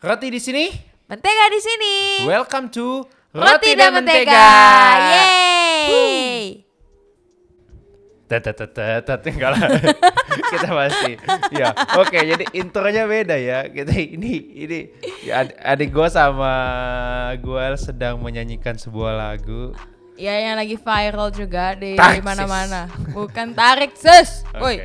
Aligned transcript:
Roti 0.00 0.32
di 0.32 0.40
sini. 0.40 0.64
Mentega 1.12 1.52
di 1.52 1.60
sini. 1.60 1.94
Welcome 2.24 2.72
to 2.72 3.04
Roti 3.36 3.76
dan 3.76 4.00
mentega. 4.00 4.48
Yeay. 5.12 6.64
Tet 8.24 8.40
tet 8.40 8.56
tet 8.56 8.72
tet 8.72 9.04
tet. 9.04 9.20
enggak 9.28 9.52
lah. 9.52 9.60
Kita 10.48 10.72
masih. 10.72 11.20
Ya, 11.52 11.76
oke. 12.00 12.16
jadi 12.16 12.48
intronya 12.56 13.04
beda 13.04 13.36
ya. 13.36 13.68
Kita 13.68 13.92
ini 13.92 14.64
ini 14.64 14.80
ya, 15.20 15.44
ad- 15.44 15.60
adik 15.60 15.92
gua 15.92 16.08
sama 16.08 16.52
gua 17.44 17.76
sedang 17.76 18.24
menyanyikan 18.24 18.80
sebuah 18.80 19.12
lagu. 19.12 19.76
Ya 20.16 20.32
yang 20.40 20.56
lagi 20.56 20.80
viral 20.80 21.28
juga 21.28 21.76
di 21.76 22.00
sis. 22.00 22.24
mana-mana. 22.24 22.88
Bukan 23.12 23.52
tarik 23.52 23.92
sus. 24.00 24.48
Oke. 24.56 24.64
Woi. 24.64 24.76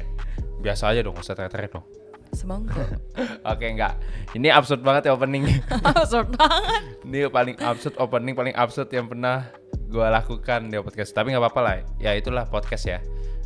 Biasa 0.60 0.92
aja 0.92 1.00
dong, 1.08 1.16
usah 1.16 1.40
teriak 1.40 1.72
dong. 1.72 1.88
Semangkuk. 2.36 2.84
Oke, 3.52 3.66
enggak. 3.72 3.96
Ini 4.36 4.52
absurd 4.52 4.84
banget 4.84 5.08
ya 5.08 5.16
opening. 5.16 5.48
Absurd 5.96 6.36
banget. 6.36 6.84
Ini 7.08 7.32
paling 7.32 7.56
absurd 7.64 7.96
opening 7.96 8.36
paling 8.36 8.52
absurd 8.54 8.92
yang 8.92 9.08
pernah 9.08 9.48
gua 9.88 10.12
lakukan 10.12 10.68
di 10.68 10.76
podcast. 10.78 11.16
Tapi 11.16 11.32
nggak 11.32 11.42
apa-apa 11.42 11.62
lah. 11.64 11.76
Ya 11.98 12.12
itulah 12.14 12.44
podcast 12.46 12.84
ya. 12.86 13.00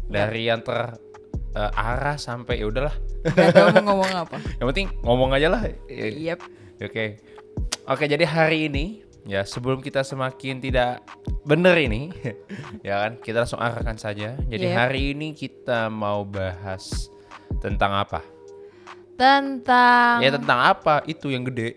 Dari 0.10 0.50
yang 0.50 0.66
ter 0.66 0.98
eh, 1.54 1.72
arah 1.78 2.18
sampai 2.18 2.60
ya 2.60 2.66
udahlah. 2.66 2.96
Gak 3.30 3.84
mau 3.86 3.94
ngomong 3.94 4.12
apa. 4.26 4.38
yang 4.60 4.68
penting 4.74 4.88
ngomong 5.06 5.30
aja 5.38 5.48
lah. 5.54 5.62
Yep. 5.88 6.40
Oke. 6.82 7.22
Oke, 7.86 8.06
jadi 8.10 8.26
hari 8.26 8.70
ini 8.72 9.06
ya 9.28 9.46
sebelum 9.46 9.84
kita 9.84 10.02
semakin 10.02 10.58
tidak 10.58 11.06
bener 11.44 11.76
ini 11.78 12.10
ya 12.88 13.04
kan 13.06 13.20
kita 13.22 13.46
langsung 13.46 13.62
arahkan 13.62 14.00
saja. 14.00 14.34
Jadi 14.50 14.66
Yep. 14.74 14.78
hari 14.80 15.02
ini 15.14 15.38
kita 15.38 15.92
mau 15.92 16.26
bahas 16.26 17.12
tentang 17.60 17.94
apa? 17.94 18.39
Tentang 19.20 20.24
Ya 20.24 20.32
tentang 20.32 20.60
apa? 20.66 21.04
Itu 21.04 21.28
yang 21.28 21.44
gede. 21.44 21.76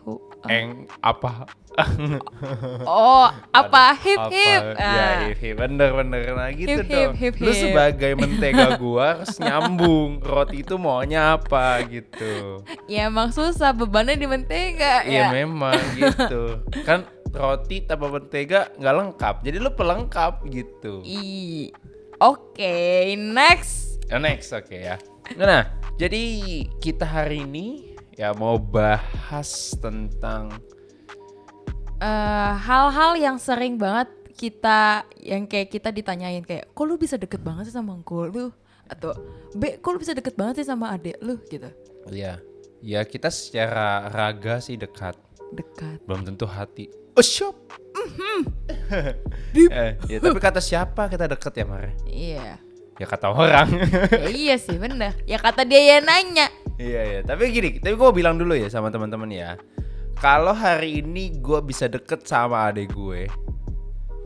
Hu- 0.00 0.22
Eng 0.46 0.86
apa? 1.00 1.50
Oh, 2.86 3.26
apa 3.50 3.98
hip 3.98 4.14
Apa? 4.16 4.30
hip. 4.30 4.62
Ya 4.72 4.78
Ah. 4.78 5.14
hip 5.24 5.38
hip 5.40 5.56
bener 5.56 5.90
bener 5.90 6.22
nah 6.30 6.46
gitu 6.48 6.70
Hip, 6.70 6.86
hip, 6.86 6.94
dong. 7.10 7.14
hip, 7.16 7.34
Lu 7.36 7.50
hip. 7.50 7.58
sebagai 7.60 8.12
mentega 8.14 8.66
gua 8.78 9.18
harus 9.18 9.34
nyambung 9.36 10.22
roti 10.22 10.62
itu 10.62 10.74
maunya 10.76 11.34
apa 11.34 11.82
gitu. 11.82 12.62
Ya 12.86 13.10
emang 13.10 13.34
susah 13.34 13.74
bebannya 13.74 14.14
di 14.14 14.24
mentega 14.24 15.02
Iya 15.02 15.26
ya. 15.26 15.34
memang 15.34 15.74
gitu. 15.96 16.62
Kan 16.86 17.02
roti 17.28 17.82
tanpa 17.82 18.06
mentega 18.08 18.70
nggak 18.72 18.94
lengkap. 18.94 19.34
Jadi 19.42 19.56
lu 19.58 19.70
pelengkap 19.72 20.46
gitu. 20.46 21.02
I. 21.02 21.74
Oke, 22.16 22.76
next. 23.18 23.98
Ya, 24.06 24.22
next 24.22 24.54
oke 24.54 24.70
ya. 24.70 24.94
Nah, 25.32 25.72
jadi 25.96 26.22
kita 26.78 27.08
hari 27.08 27.48
ini 27.48 27.96
ya 28.14 28.36
mau 28.36 28.60
bahas 28.60 29.72
tentang 29.80 30.52
Eh, 32.04 32.52
hal-hal 32.60 33.16
yang 33.16 33.36
sering 33.40 33.80
banget 33.80 34.12
kita 34.36 35.08
yang 35.22 35.48
kayak 35.48 35.72
kita 35.72 35.88
ditanyain 35.88 36.44
kayak 36.44 36.68
kok 36.74 36.84
lu 36.84 37.00
bisa 37.00 37.16
deket 37.16 37.40
banget 37.40 37.70
sih 37.70 37.74
sama 37.74 37.96
engkau? 37.96 38.28
Lu 38.28 38.52
atau 38.84 39.16
B 39.56 39.80
kok 39.80 39.88
lu 39.94 39.98
bisa 40.02 40.12
deket 40.12 40.36
banget 40.36 40.60
sih 40.60 40.68
sama 40.68 40.92
adik 40.92 41.16
lu? 41.24 41.40
Gitu. 41.48 41.70
Ya 42.12 42.36
ya 42.84 43.00
kita 43.08 43.32
secara 43.32 44.12
raga 44.12 44.60
sih 44.60 44.76
dekat, 44.76 45.16
dekat. 45.56 46.02
Belum 46.04 46.28
tentu 46.28 46.44
hati. 46.44 46.92
Oh, 47.16 47.24
shop. 47.24 47.56
eh, 49.54 49.96
ya, 50.10 50.18
tapi 50.18 50.38
kata 50.42 50.58
siapa 50.60 51.06
kita 51.08 51.30
deket 51.30 51.56
ya 51.56 51.64
Mare? 51.64 51.94
iya 52.04 52.58
Ya 52.94 53.04
kata 53.04 53.26
orang. 53.28 53.68
ya, 53.74 54.30
iya 54.44 54.54
sih 54.54 54.74
bener 54.74 55.18
ya 55.24 55.34
kata 55.34 55.62
dia 55.62 55.98
yang 55.98 56.04
nanya 56.04 56.46
Iya 56.74 57.02
ya, 57.02 57.20
tapi 57.22 57.50
gini, 57.50 57.78
tapi 57.78 57.94
gue 57.94 58.10
bilang 58.12 58.34
dulu 58.34 58.50
ya 58.50 58.66
sama 58.66 58.90
teman-teman 58.90 59.30
ya. 59.30 59.54
Kalau 60.16 60.50
hari 60.50 60.98
ini 61.00 61.30
gue 61.36 61.58
bisa 61.60 61.86
deket 61.86 62.22
sama 62.22 62.66
adek 62.66 62.90
gue, 62.90 63.30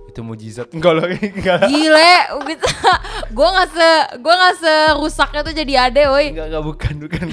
itu 0.08 0.20
mujizat. 0.22 0.72
Enggak 0.72 0.92
loh, 0.97 1.05
enggak 1.36 1.69
gile 1.69 2.12
bisa 2.47 2.72
gue 3.28 3.48
nggak 3.48 3.69
se 3.69 3.88
gue 4.16 4.34
nggak 4.34 4.56
serusaknya 4.59 5.41
tuh 5.43 5.54
jadi 5.54 5.72
ade 5.82 6.03
woi 6.04 6.32
Enggak, 6.32 6.47
enggak 6.48 6.64
bukan, 6.64 6.94
bukan. 6.98 7.26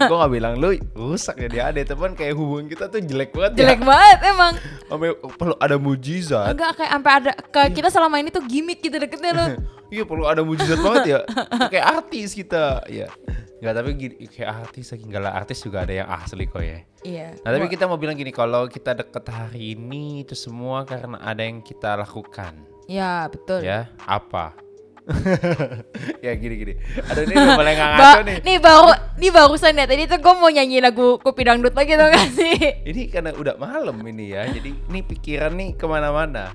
Gue 0.00 0.16
gak 0.18 0.32
bilang 0.32 0.54
lu 0.56 0.68
rusak 0.94 1.36
ya 1.36 1.48
dia 1.48 1.62
adek, 1.68 1.84
teman 1.86 2.16
kayak 2.16 2.32
hubungan 2.32 2.64
kita 2.66 2.88
tuh 2.88 3.00
jelek 3.00 3.28
banget 3.30 3.52
jelek 3.58 3.76
ya. 3.76 3.86
banget 3.86 4.18
emang 4.24 4.52
Sampai 4.88 5.08
perlu 5.30 5.54
ada 5.58 5.76
mujizat. 5.76 6.48
enggak 6.50 6.72
kayak 6.74 6.90
sampai 6.90 7.12
ada 7.14 7.32
ke 7.36 7.62
kita 7.72 7.88
selama 7.88 8.16
ini 8.16 8.28
tuh 8.28 8.40
gimmick 8.42 8.80
gitu 8.80 8.96
deketnya 8.96 9.32
lu 9.32 9.46
Iya 9.92 10.08
perlu 10.08 10.24
ada 10.24 10.40
mujizat 10.40 10.80
banget 10.80 11.04
ya. 11.04 11.20
kayak 11.72 11.86
artis 12.00 12.32
kita, 12.32 12.80
ya. 12.88 13.12
Enggak, 13.60 13.74
tapi 13.76 13.88
gini, 13.94 14.14
kayak 14.24 14.50
artis 14.64 14.90
lagi 14.90 15.04
enggak 15.04 15.22
lah, 15.22 15.32
artis 15.36 15.58
juga 15.60 15.84
ada 15.84 15.92
yang 15.92 16.08
asli 16.08 16.48
kok 16.48 16.64
ya. 16.64 16.80
iya 17.04 17.28
Nah 17.44 17.50
tapi 17.52 17.68
kita 17.68 17.84
mau 17.84 18.00
bilang 18.00 18.16
gini 18.16 18.32
kalau 18.32 18.66
kita 18.66 18.96
deket 18.96 19.22
hari 19.28 19.76
ini 19.76 20.24
itu 20.24 20.32
semua 20.32 20.82
karena 20.82 21.20
ada 21.20 21.42
yang 21.44 21.60
kita 21.60 21.94
lakukan 21.94 22.56
ya 22.86 23.26
betul 23.26 23.62
ya 23.62 23.86
apa? 24.02 24.54
ya 26.24 26.32
gini 26.34 26.54
gini. 26.56 26.74
Aduh 27.10 27.22
ini 27.22 27.34
udah 27.34 27.54
mulai 27.58 27.74
nggak 27.74 27.90
ngaco 27.94 28.02
Ba 28.06 28.22
nih. 28.22 28.38
nih 28.42 28.56
baru 28.58 28.90
nih 29.18 29.30
barusan 29.30 29.74
ya 29.74 29.86
tadi 29.86 30.02
tuh 30.06 30.18
gue 30.18 30.34
mau 30.38 30.46
nyanyi 30.46 30.78
lagu 30.78 31.18
kopi 31.18 31.42
dangdut 31.42 31.74
lagi 31.74 31.92
tuh 31.94 32.06
gak 32.06 32.28
sih? 32.30 32.54
Ini 32.86 33.02
karena 33.10 33.30
udah 33.34 33.58
malam 33.58 33.98
ini 34.06 34.30
ya, 34.30 34.46
jadi 34.46 34.70
ini 34.70 35.00
pikiran 35.02 35.52
nih 35.54 35.74
ke 35.74 35.86
mana-mana. 35.86 36.54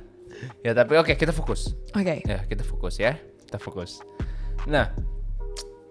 Ya 0.62 0.72
tapi 0.72 0.96
oke 0.96 1.14
kita 1.14 1.32
fokus. 1.32 1.74
Oke. 1.92 2.22
Ya 2.22 2.44
kita 2.44 2.62
fokus 2.62 2.98
ya, 2.98 3.16
kita 3.44 3.58
fokus. 3.58 4.00
Nah, 4.66 4.92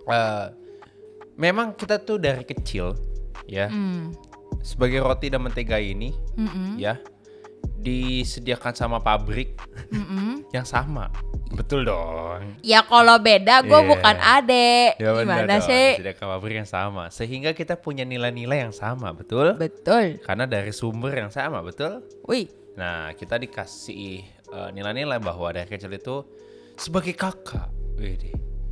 eh, 0.06 0.46
memang 1.34 1.72
kita 1.72 1.98
tuh 1.98 2.16
dari 2.16 2.42
kecil 2.42 2.94
ya 3.44 3.66
Hmm. 3.66 4.10
sebagai 4.60 4.98
roti 4.98 5.28
dan 5.28 5.40
mentega 5.40 5.76
ini 5.76 6.10
Mm-mm. 6.34 6.74
ya 6.76 6.98
disediakan 7.76 8.74
sama 8.74 8.98
pabrik 8.98 9.54
Mm-mm. 9.90 10.42
yang 10.50 10.66
sama. 10.66 11.06
Betul 11.46 11.86
dong. 11.86 12.58
Ya 12.60 12.82
kalau 12.82 13.16
beda 13.16 13.62
gue 13.62 13.70
Iya. 13.76 13.86
bukan 13.86 14.16
adek. 14.18 14.90
Ya 14.98 15.10
Gimana 15.14 15.56
dong. 15.56 15.62
sih? 15.62 15.86
Disediakan 15.94 16.26
pabrik 16.28 16.56
yang 16.58 16.68
sama. 16.68 17.04
Sehingga 17.08 17.54
kita 17.54 17.78
punya 17.78 18.02
nilai-nilai 18.02 18.66
yang 18.66 18.74
sama, 18.74 19.14
betul? 19.14 19.54
Betul. 19.54 20.18
Karena 20.20 20.44
dari 20.44 20.74
sumber 20.74 21.14
yang 21.14 21.30
sama, 21.30 21.62
betul? 21.62 22.02
Wih. 22.26 22.50
Nah, 22.74 23.14
kita 23.14 23.38
dikasih 23.38 24.26
eh, 24.48 24.68
nilai-nilai 24.70 25.18
bahwa 25.18 25.50
kecil 25.52 25.90
itu 25.90 26.22
sebagai 26.76 27.12
kakak. 27.12 27.70
Wih, 27.96 28.18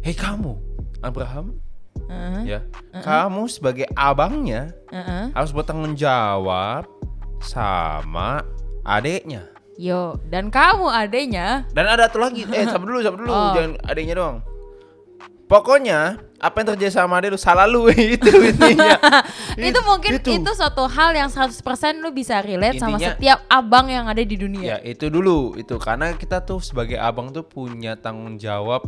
hei 0.00 0.14
kamu, 0.14 0.54
Abraham, 1.00 1.58
Uh-huh. 1.94 2.42
ya, 2.44 2.60
kamu 3.00 3.48
sebagai 3.48 3.86
abangnya 3.94 4.74
Uh-uh. 4.92 5.30
harus 5.32 5.54
bertanggung 5.54 5.96
jawab 5.96 6.84
sama 7.40 8.44
adiknya. 8.84 9.48
Yo, 9.74 10.18
dan 10.28 10.52
kamu 10.52 10.86
adenya 10.86 11.64
Dan 11.72 11.88
ada 11.88 12.06
satu 12.06 12.18
lagi, 12.20 12.44
eh 12.46 12.66
sabar 12.68 12.86
dulu, 12.86 13.00
sabar 13.00 13.18
dulu, 13.24 13.32
Oh. 13.34 13.54
jangan 13.56 13.72
adiknya 13.88 14.14
doang. 14.14 14.38
Pokoknya 15.44 16.18
apa 16.40 16.56
yang 16.60 16.66
terjadi 16.74 16.92
sama 16.92 17.20
adek 17.20 17.36
lu 17.36 17.40
salah 17.40 17.64
lu 17.64 17.88
itu 17.94 18.32
intinya. 18.42 19.00
itu 19.56 19.80
mungkin 19.82 20.10
itu. 20.16 20.30
itu. 20.32 20.50
suatu 20.52 20.84
hal 20.84 21.12
yang 21.12 21.28
100% 21.28 21.60
lu 21.98 22.10
bisa 22.10 22.38
relate 22.38 22.76
sama 22.76 22.96
Intinya- 22.96 23.14
setiap 23.14 23.38
abang 23.46 23.86
yang 23.86 24.04
ada 24.04 24.18
di 24.18 24.32
Ya 24.32 24.40
dunia. 24.40 24.76
itu 24.80 25.06
dulu 25.06 25.54
itu 25.54 25.74
karena 25.76 26.12
kita 26.12 26.40
tuh 26.40 26.58
sebagai 26.58 26.96
abang 26.96 27.28
tuh 27.28 27.42
punya 27.42 27.94
tanggung 27.94 28.36
jawab 28.36 28.82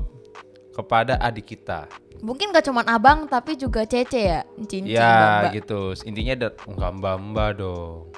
kepada 0.71 1.17
adik 1.19 1.57
kita. 1.57 1.89
Mungkin 2.19 2.49
gak 2.49 2.65
cuman 2.65 2.85
abang 2.87 3.19
tapi 3.25 3.55
juga 3.55 3.85
cece 3.85 4.21
ya, 4.23 4.41
cincin 4.59 4.89
ya 4.89 5.05
mbak-mbak. 5.05 5.53
gitu. 5.55 5.81
Intinya 6.03 6.33
ada 6.35 6.49
enggak 6.65 6.93
mbak 7.23 7.51
dong. 7.55 8.09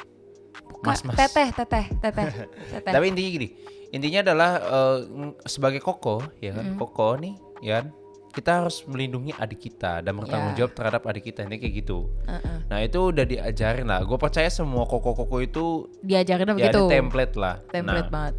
Mas 0.81 1.03
mas. 1.03 1.19
Teteh, 1.19 1.50
teteh, 1.50 1.84
teteh, 1.92 2.26
teteh. 2.72 2.92
Tapi 2.94 3.04
intinya 3.08 3.31
gini. 3.32 3.48
Intinya 3.88 4.20
adalah 4.22 4.50
eh, 4.60 4.97
ng- 5.04 5.37
sebagai 5.44 5.81
koko 5.81 6.22
ya 6.38 6.54
kan, 6.54 6.76
koko 6.76 7.19
nih 7.19 7.34
ya 7.58 7.82
kan. 7.82 7.87
Kita 8.28 8.62
harus 8.62 8.84
melindungi 8.84 9.33
adik 9.34 9.59
kita 9.61 10.00
dan 10.00 10.15
bertanggung 10.15 10.55
jawab 10.55 10.72
terhadap 10.72 11.03
adik 11.05 11.28
kita 11.28 11.43
ini 11.43 11.56
kayak 11.56 11.75
gitu. 11.81 12.06
Uh-uh. 12.25 12.59
Nah 12.69 12.78
itu 12.81 13.11
udah 13.11 13.25
diajarin 13.25 13.88
lah. 13.88 14.05
Gue 14.05 14.17
percaya 14.17 14.47
semua 14.49 14.85
koko-koko 14.85 15.41
itu 15.41 15.67
Diajarin 16.00 16.47
ya 16.47 16.55
begitu. 16.55 16.85
ada 16.87 16.93
template 16.93 17.35
lah. 17.35 17.55
Template 17.69 18.08
Nah, 18.08 18.12
banget. 18.12 18.35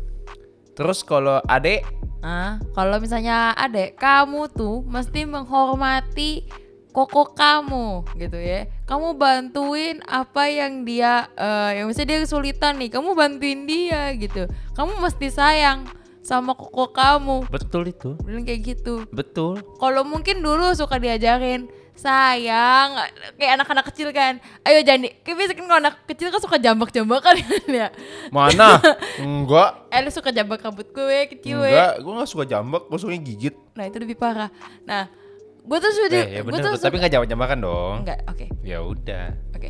terus 0.73 1.03
kalau 1.03 1.43
adek 1.43 1.83
Ah, 2.19 2.59
kalau 2.75 2.99
misalnya 2.99 3.55
adek 3.55 3.95
kamu 3.95 4.51
tuh 4.51 4.83
mesti 4.83 5.23
menghormati 5.23 6.43
koko 6.91 7.31
kamu 7.31 8.03
gitu 8.19 8.35
ya. 8.35 8.67
Kamu 8.83 9.15
bantuin 9.15 10.03
apa 10.03 10.51
yang 10.51 10.83
dia 10.83 11.31
eh 11.35 11.79
yang 11.79 11.87
misalnya 11.87 12.09
dia 12.11 12.19
kesulitan 12.27 12.75
nih, 12.75 12.91
kamu 12.91 13.15
bantuin 13.15 13.63
dia 13.63 14.11
gitu. 14.19 14.51
Kamu 14.75 14.99
mesti 14.99 15.31
sayang 15.31 15.87
sama 16.21 16.51
koko 16.51 16.89
kamu. 16.89 17.47
betul 17.47 17.83
itu, 17.85 18.13
Bilang 18.19 18.43
kayak 18.43 18.61
gitu. 18.67 19.07
betul. 19.09 19.59
Kalau 19.73 20.03
mungkin 20.03 20.39
dulu 20.39 20.71
suka 20.73 20.95
diajarin 20.95 21.67
sayang 21.93 22.95
kayak 23.35 23.59
anak-anak 23.59 23.85
kecil 23.85 24.07
kan 24.09 24.39
ayo 24.63 24.79
jangan 24.81 25.03
di- 25.03 25.15
kayak 25.19 25.35
biasa 25.35 25.51
kan 25.51 25.65
kalau 25.65 25.79
anak 25.79 25.95
kecil 26.05 26.27
kan 26.29 26.39
suka 26.39 26.55
jambak-jambakan 26.57 27.35
kan 27.35 27.63
ya 27.81 27.87
Mana? 28.29 28.79
Enggak. 29.17 29.83
eh 29.91 29.99
lu 29.99 30.07
suka 30.09 30.29
jambak 30.29 30.59
rambut 30.59 30.87
gue 30.87 31.19
kecil. 31.29 31.59
Enggak, 31.59 31.99
gue 31.99 32.11
gak 32.13 32.29
suka 32.29 32.45
jambak, 32.45 32.87
gue 32.87 32.95
suka 32.97 33.11
gigit. 33.13 33.55
nah 33.73 33.83
itu 33.83 33.97
lebih 33.97 34.15
parah 34.15 34.47
nah 34.81 35.11
gue 35.59 35.77
tuh 35.77 35.91
sudah 35.93 36.19
Eh, 36.21 36.27
ya 36.33 36.41
gue 36.41 36.51
tuh 36.53 36.79
tapi 36.79 36.95
gak 36.97 37.11
jawab 37.11 37.27
jambakan 37.27 37.59
dong. 37.59 37.95
enggak 38.01 38.19
oke 38.25 38.45
Ya 38.61 38.79
udah. 38.79 39.35
oke 39.51 39.69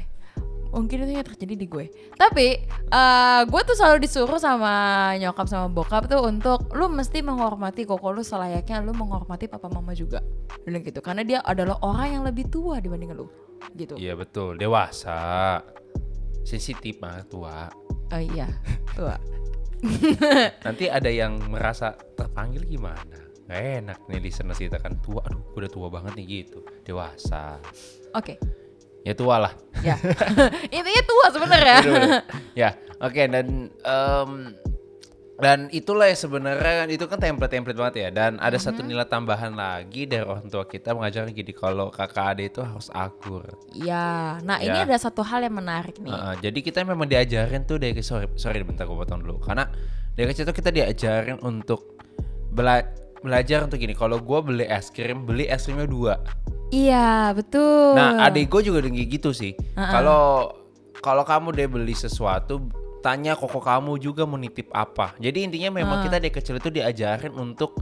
mungkin 0.69 1.05
itu 1.05 1.11
yang 1.17 1.25
terjadi 1.25 1.53
di 1.57 1.65
gue 1.65 1.85
tapi 2.13 2.61
eh 2.65 3.41
gue 3.45 3.61
tuh 3.65 3.75
selalu 3.77 4.05
disuruh 4.05 4.37
sama 4.37 4.73
nyokap 5.17 5.45
sama 5.49 5.67
bokap 5.69 6.05
tuh 6.05 6.21
untuk 6.21 6.69
lu 6.77 6.89
mesti 6.89 7.25
menghormati 7.25 7.89
koko 7.89 8.13
lu 8.13 8.21
selayaknya 8.21 8.81
lu 8.85 8.93
menghormati 8.93 9.49
papa 9.49 9.69
mama 9.69 9.97
juga 9.97 10.21
bilang 10.65 10.85
gitu 10.85 11.01
karena 11.01 11.21
dia 11.25 11.39
adalah 11.41 11.81
orang 11.81 12.19
yang 12.19 12.23
lebih 12.25 12.45
tua 12.49 12.77
dibanding 12.77 13.13
lu 13.13 13.27
gitu 13.75 13.99
Iya 13.99 14.15
betul, 14.15 14.55
dewasa. 14.55 15.59
Sensitif 16.47 16.97
mah 17.03 17.21
tua. 17.27 17.67
oh 18.09 18.21
iya 18.23 18.47
tua 18.95 19.19
Nanti 20.65 20.89
ada 20.89 21.07
yang 21.11 21.37
merasa 21.51 21.93
terpanggil 22.17 22.65
gimana? 22.65 23.19
Gak 23.45 23.61
enak 23.83 23.99
nih 24.09 24.19
listeners 24.23 24.59
kita 24.59 24.77
kan 24.81 24.97
tua, 25.03 25.23
aduh 25.25 25.41
udah 25.55 25.69
tua 25.69 25.87
banget 25.91 26.17
nih 26.19 26.25
gitu. 26.43 26.63
Dewasa. 26.83 27.59
oke 28.17 28.33
Ya 29.01 29.13
tua 29.13 29.39
lah. 29.39 29.53
ya 29.79 29.95
intinya 30.75 31.03
tua 31.03 31.25
sebenarnya 31.31 31.77
ya, 32.51 32.69
oke 32.99 33.21
dan 33.25 33.47
em, 33.71 34.31
dan 35.39 35.71
itulah 35.71 36.03
yang 36.03 36.19
sebenarnya 36.19 36.83
kan 36.83 36.87
itu 36.89 37.05
kan 37.05 37.15
template-template 37.15 37.79
banget 37.79 37.95
ya. 37.97 38.09
Dan 38.11 38.31
ada 38.37 38.59
satu 38.59 38.83
nilai 38.83 39.07
tambahan 39.07 39.55
lagi 39.55 40.03
dari 40.03 40.21
orang 40.21 40.45
tua 40.45 40.67
kita 40.67 40.91
mengajarkan 40.91 41.31
gini 41.31 41.53
kalau 41.53 41.87
kakak 41.87 42.35
adik 42.35 42.51
itu 42.51 42.59
harus 42.59 42.91
akur. 42.91 43.47
ya 43.71 44.35
nah 44.41 44.59
ini 44.59 44.75
Ya. 44.75 44.83
ada 44.83 44.99
satu 44.99 45.23
hal 45.23 45.39
yang 45.41 45.55
menarik 45.55 45.95
nih 45.97 46.11
Heeh, 46.11 46.33
jadi 46.43 46.59
kita 46.59 46.79
memang 46.83 47.07
diajarin 47.07 47.63
tuh 47.63 47.77
dari 47.77 47.95
sorry, 48.01 48.27
sorry 48.35 48.59
bentar 48.61 48.83
gue 48.83 48.93
potong 48.93 49.23
dulu 49.23 49.39
karena 49.39 49.71
dari 50.11 50.27
kecil 50.27 50.43
tuh 50.43 50.53
kita 50.53 50.69
diajarin 50.69 51.39
untuk 51.39 51.95
bela- 52.49 52.91
belajar 53.17 53.63
untuk 53.63 53.79
gini 53.79 53.91
kalau 53.91 54.19
gue 54.19 54.39
beli 54.41 54.65
es 54.65 54.87
krim 54.89 55.23
beli 55.23 55.43
es 55.45 55.63
krimnya 55.63 55.87
dua 55.87 56.19
iya 56.69 57.33
betul. 57.35 57.97
Nah 57.97 58.25
adik 58.25 58.49
gue 58.49 58.69
juga 58.69 58.85
dengan 58.85 59.05
gitu 59.05 59.29
sih. 59.33 59.53
Kalau 59.75 60.53
kalau 60.99 61.23
kamu 61.23 61.55
deh 61.55 61.67
beli 61.67 61.95
sesuatu 61.95 62.59
tanya 62.99 63.35
koko 63.35 63.63
kamu 63.63 63.99
juga 63.99 64.27
mau 64.27 64.35
nitip 64.35 64.69
apa. 64.75 65.15
Jadi 65.17 65.47
intinya 65.47 65.71
memang 65.71 66.03
kita 66.03 66.19
dari 66.19 66.33
kecil 66.33 66.59
itu 66.59 66.69
diajarin 66.69 67.31
untuk 67.35 67.79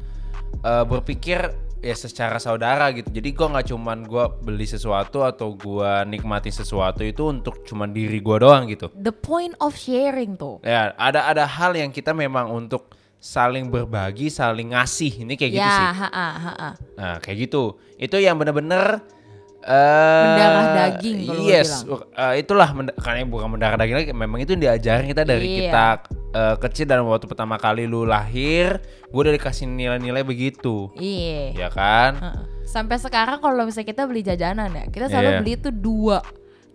eh, 0.62 0.86
berpikir 0.86 1.68
ya 1.82 1.94
secara 1.94 2.42
saudara 2.42 2.90
gitu. 2.94 3.10
Jadi 3.14 3.30
gue 3.34 3.48
nggak 3.48 3.68
cuman 3.74 3.98
gue 4.06 4.26
beli 4.46 4.66
sesuatu 4.66 5.22
atau 5.26 5.54
gue 5.54 5.92
nikmati 6.10 6.50
sesuatu 6.50 7.06
itu 7.06 7.30
untuk 7.30 7.66
cuman 7.66 7.94
diri 7.94 8.22
gue 8.22 8.38
doang 8.38 8.66
gitu. 8.70 8.90
The 8.98 9.14
point 9.14 9.54
of 9.62 9.78
sharing 9.78 10.38
tuh. 10.38 10.62
Ya, 10.66 10.94
ada 10.98 11.30
ada 11.30 11.46
hal 11.46 11.78
yang 11.78 11.94
kita 11.94 12.14
memang 12.14 12.50
untuk 12.50 12.97
saling 13.18 13.68
berbagi, 13.68 14.30
saling 14.30 14.72
ngasih. 14.72 15.26
Ini 15.26 15.34
kayak 15.34 15.52
gitu 15.52 15.62
ya 15.62 15.74
sih. 15.74 15.86
ha 15.86 16.08
-ha, 16.08 16.28
ha 16.32 16.54
-ha. 16.54 16.70
Nah, 16.96 17.16
kayak 17.20 17.50
gitu. 17.50 17.76
Itu 17.98 18.18
yang 18.18 18.38
bener-bener 18.38 19.02
eh 19.68 20.24
Mendarah 20.32 20.66
daging 20.72 21.18
kalau 21.28 21.44
Yes, 21.44 21.84
eh, 22.16 22.34
itulah 22.40 22.72
karena 22.96 23.28
bukan 23.28 23.52
mendarah 23.52 23.76
daging 23.76 23.98
lagi, 24.00 24.12
memang 24.16 24.40
itu 24.40 24.56
yang 24.56 24.64
diajarin 24.64 25.12
kita 25.12 25.28
dari 25.28 25.44
Iya. 25.44 25.60
kita 25.60 25.86
eh, 26.32 26.56
kecil 26.62 26.86
dan 26.88 27.04
waktu 27.04 27.28
pertama 27.28 27.60
kali 27.60 27.84
lu 27.84 28.08
lahir, 28.08 28.80
gue 29.10 29.20
udah 29.20 29.34
dikasih 29.34 29.68
nilai-nilai 29.68 30.24
begitu. 30.24 30.88
iya 30.96 31.52
Ya 31.52 31.68
kan? 31.68 32.16
Sampai 32.64 32.96
sekarang 32.96 33.40
kalau 33.40 33.64
misalnya 33.64 33.88
kita 33.88 34.04
beli 34.06 34.24
jajanan 34.24 34.72
ya, 34.72 34.84
kita 34.88 35.08
selalu 35.08 35.30
Iya. 35.32 35.40
beli 35.42 35.52
itu 35.58 35.70
dua 35.74 36.20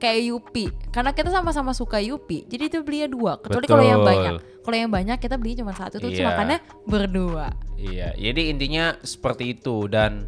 kayak 0.02 0.18
Yupi. 0.26 0.66
Karena 0.90 1.14
kita 1.14 1.30
sama-sama 1.30 1.70
suka 1.70 2.02
Yupi, 2.02 2.42
jadi 2.50 2.66
itu 2.66 2.82
belinya 2.82 3.06
dua. 3.06 3.32
Kecuali 3.38 3.66
kalau 3.70 3.84
yang 3.86 4.02
banyak. 4.02 4.32
Kalau 4.62 4.76
yang 4.76 4.90
banyak 4.90 5.16
kita 5.16 5.38
beli 5.38 5.54
cuma 5.54 5.70
satu 5.70 6.02
terus 6.02 6.18
Iya. 6.18 6.26
makannya 6.26 6.58
berdua. 6.84 7.54
Iya, 7.78 8.14
jadi 8.14 8.50
intinya 8.50 8.98
seperti 9.00 9.54
itu 9.54 9.86
dan 9.86 10.26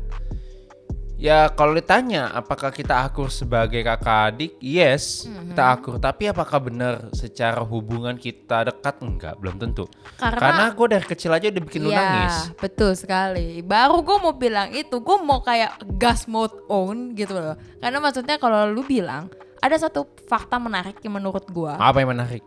ya 1.14 1.46
kalau 1.48 1.70
ditanya 1.72 2.34
apakah 2.34 2.68
kita 2.68 3.06
akur 3.06 3.30
sebagai 3.30 3.80
kakak 3.80 4.34
adik, 4.34 4.52
yes 4.58 5.24
Mhm. 5.24 5.54
kita 5.54 5.62
akur. 5.70 5.94
Tapi 5.96 6.26
apakah 6.26 6.58
benar 6.58 6.94
secara 7.14 7.62
hubungan 7.62 8.18
kita 8.18 8.66
dekat 8.66 8.98
enggak? 9.00 9.38
Belum 9.38 9.54
tentu. 9.54 9.86
Karena, 10.18 10.40
Karena 10.42 10.64
gue 10.74 10.86
dari 10.90 11.06
kecil 11.06 11.30
aja 11.30 11.46
udah 11.48 11.62
bikin 11.62 11.80
lu 11.80 11.90
Iya, 11.94 12.00
nangis. 12.02 12.36
betul 12.58 12.90
sekali. 12.98 13.62
Baru 13.62 14.02
gue 14.02 14.16
mau 14.18 14.34
bilang 14.34 14.74
itu, 14.74 14.98
gue 14.98 15.16
mau 15.22 15.38
kayak 15.40 15.78
gas 15.94 16.26
mode 16.26 16.58
on 16.66 17.14
gitu 17.14 17.38
loh. 17.38 17.54
Karena 17.78 18.02
maksudnya 18.02 18.36
kalau 18.36 18.66
lu 18.66 18.82
bilang 18.82 19.30
ada 19.64 19.76
satu 19.80 20.04
fakta 20.28 20.60
menarik 20.60 21.00
yang 21.00 21.16
menurut 21.16 21.48
gue, 21.48 21.72
Apa 21.72 22.04
yang 22.04 22.12
menarik? 22.12 22.44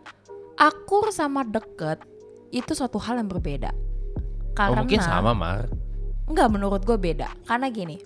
akur 0.54 1.10
sama 1.10 1.42
deket 1.42 1.98
itu 2.50 2.74
suatu 2.74 2.98
hal 2.98 3.18
yang 3.18 3.26
berbeda. 3.26 3.70
Oh, 3.74 4.54
Karena 4.54 4.82
mungkin 4.86 5.02
sama 5.02 5.34
Mar. 5.34 5.66
Enggak 6.28 6.48
menurut 6.52 6.84
gue 6.84 6.98
beda 7.00 7.32
Karena 7.48 7.72
gini 7.72 7.96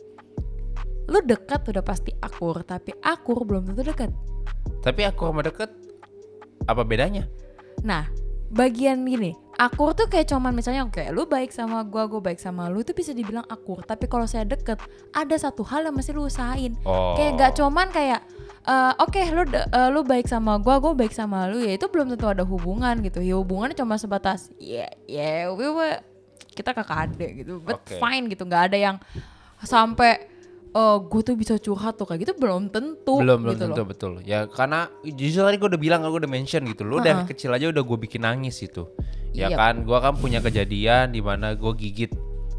Lu 1.11 1.19
dekat 1.26 1.67
udah 1.67 1.82
pasti 1.82 2.14
akur 2.23 2.62
Tapi 2.62 2.94
akur 3.03 3.43
belum 3.43 3.75
tentu 3.75 3.82
dekat 3.82 4.14
Tapi 4.79 5.00
akur 5.03 5.35
sama 5.35 5.43
deket 5.43 5.70
apa 6.62 6.87
bedanya? 6.87 7.26
Nah 7.82 8.06
bagian 8.55 9.03
gini 9.03 9.35
Akur 9.55 9.93
tuh 9.93 10.07
kayak 10.07 10.27
cuman 10.27 10.51
misalnya 10.51 10.83
Oke 10.83 11.05
lu 11.09 11.25
baik 11.25 11.49
sama 11.49 11.81
gue 11.83 12.03
Gue 12.03 12.21
baik 12.21 12.37
sama 12.37 12.67
lu 12.67 12.81
Itu 12.81 12.91
bisa 12.91 13.11
dibilang 13.11 13.45
akur. 13.45 13.81
Tapi 13.81 14.07
kalau 14.07 14.25
saya 14.25 14.43
deket 14.43 14.81
Ada 15.11 15.37
satu 15.43 15.61
hal 15.63 15.85
yang 15.85 15.93
mesti 15.93 16.11
lu 16.11 16.25
usahain. 16.25 16.73
Oh. 16.83 17.13
Kayak 17.15 17.33
gak 17.37 17.53
cuman 17.57 17.89
kayak 17.89 18.21
eh, 18.63 18.93
Oke 18.99 19.21
lu 19.29 19.45
de- 19.45 19.63
eh, 19.63 19.89
lu 19.89 20.03
baik 20.03 20.25
sama 20.25 20.57
gue 20.57 20.75
Gue 20.75 20.93
baik 20.97 21.13
sama 21.13 21.47
lu 21.47 21.61
Ya 21.61 21.73
itu 21.73 21.85
belum 21.85 22.11
tentu 22.11 22.27
ada 22.27 22.43
hubungan 22.43 23.01
gitu. 23.01 23.21
Ya 23.21 23.35
hubungannya 23.35 23.75
cuma 23.75 23.97
sebatas 23.97 24.49
Ya 24.57 24.89
ya 25.05 25.49
we 25.49 25.67
were- 25.67 26.01
Kita 26.49 26.73
kakak 26.73 27.13
adik 27.13 27.31
gitu 27.39 27.59
But 27.59 27.81
Oke. 27.83 27.97
fine 27.97 28.27
gitu. 28.27 28.45
Gak 28.45 28.69
ada 28.69 28.79
yang 28.79 28.97
Sampai 29.61 30.33
eh 30.73 30.97
gue 30.99 31.21
tuh 31.21 31.37
bisa 31.37 31.53
curhat 31.57 31.95
tuh 31.95 32.09
kayak 32.09 32.25
gitu 32.25 32.33
belum 32.35 32.67
tentu 32.67 33.21
belum 33.21 33.45
belum 33.45 33.53
gitu 33.53 33.63
tentu 33.69 33.77
loh. 33.77 33.87
betul. 33.87 34.13
Ya 34.25 34.49
karena 34.49 34.89
jujur 35.05 35.45
tadi 35.45 35.55
gue 35.55 35.69
udah 35.69 35.77
bilang 35.77 36.01
gue 36.01 36.17
udah 36.17 36.33
mention 36.33 36.65
gitu. 36.65 36.83
Lu 36.83 36.97
dari 36.99 37.21
kecil 37.23 37.53
aja 37.53 37.69
udah 37.69 37.85
gue 37.85 37.99
bikin 38.01 38.25
nangis 38.25 38.57
itu 38.59 38.89
ya 39.32 39.49
Yep. 39.49 39.56
kan 39.56 39.75
gue 39.81 39.99
kan 39.99 40.14
punya 40.14 40.38
kejadian 40.38 41.08
di 41.08 41.20
mana 41.20 41.52
gue 41.52 41.73
gigit 41.75 42.12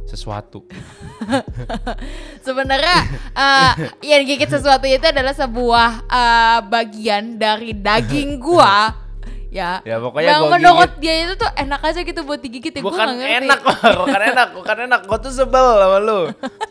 sesuatu 0.04 0.66
Sebenarnya 2.46 2.98
eh 3.34 3.72
yang 4.04 4.24
gigit 4.24 4.50
sesuatu 4.50 4.84
itu 4.84 5.04
adalah 5.04 5.32
sebuah 5.32 5.90
eh, 6.06 6.60
bagian 6.68 7.38
dari 7.38 7.72
daging 7.74 8.36
gua. 8.38 8.92
ya. 9.54 9.80
Ya, 9.82 9.98
pokoknya 9.98 10.28
Yang 10.28 10.42
gua 10.42 10.52
menurut 10.52 10.92
dia 10.98 11.14
itu 11.24 11.34
tuh 11.36 11.50
enak 11.56 11.82
aja 11.82 12.00
gitu 12.02 12.20
buat 12.26 12.42
digigit 12.42 12.74
ya. 12.74 12.82
Gua 12.82 12.92
bukan 12.92 13.08
ngerti. 13.16 13.38
enak 13.40 13.60
bukan 14.04 14.22
enak 14.28 14.50
bukan 14.54 14.78
enak 14.84 15.02
gue 15.04 15.18
tuh 15.20 15.34
sebel 15.34 15.68
sama 15.78 15.98
lu 15.98 16.20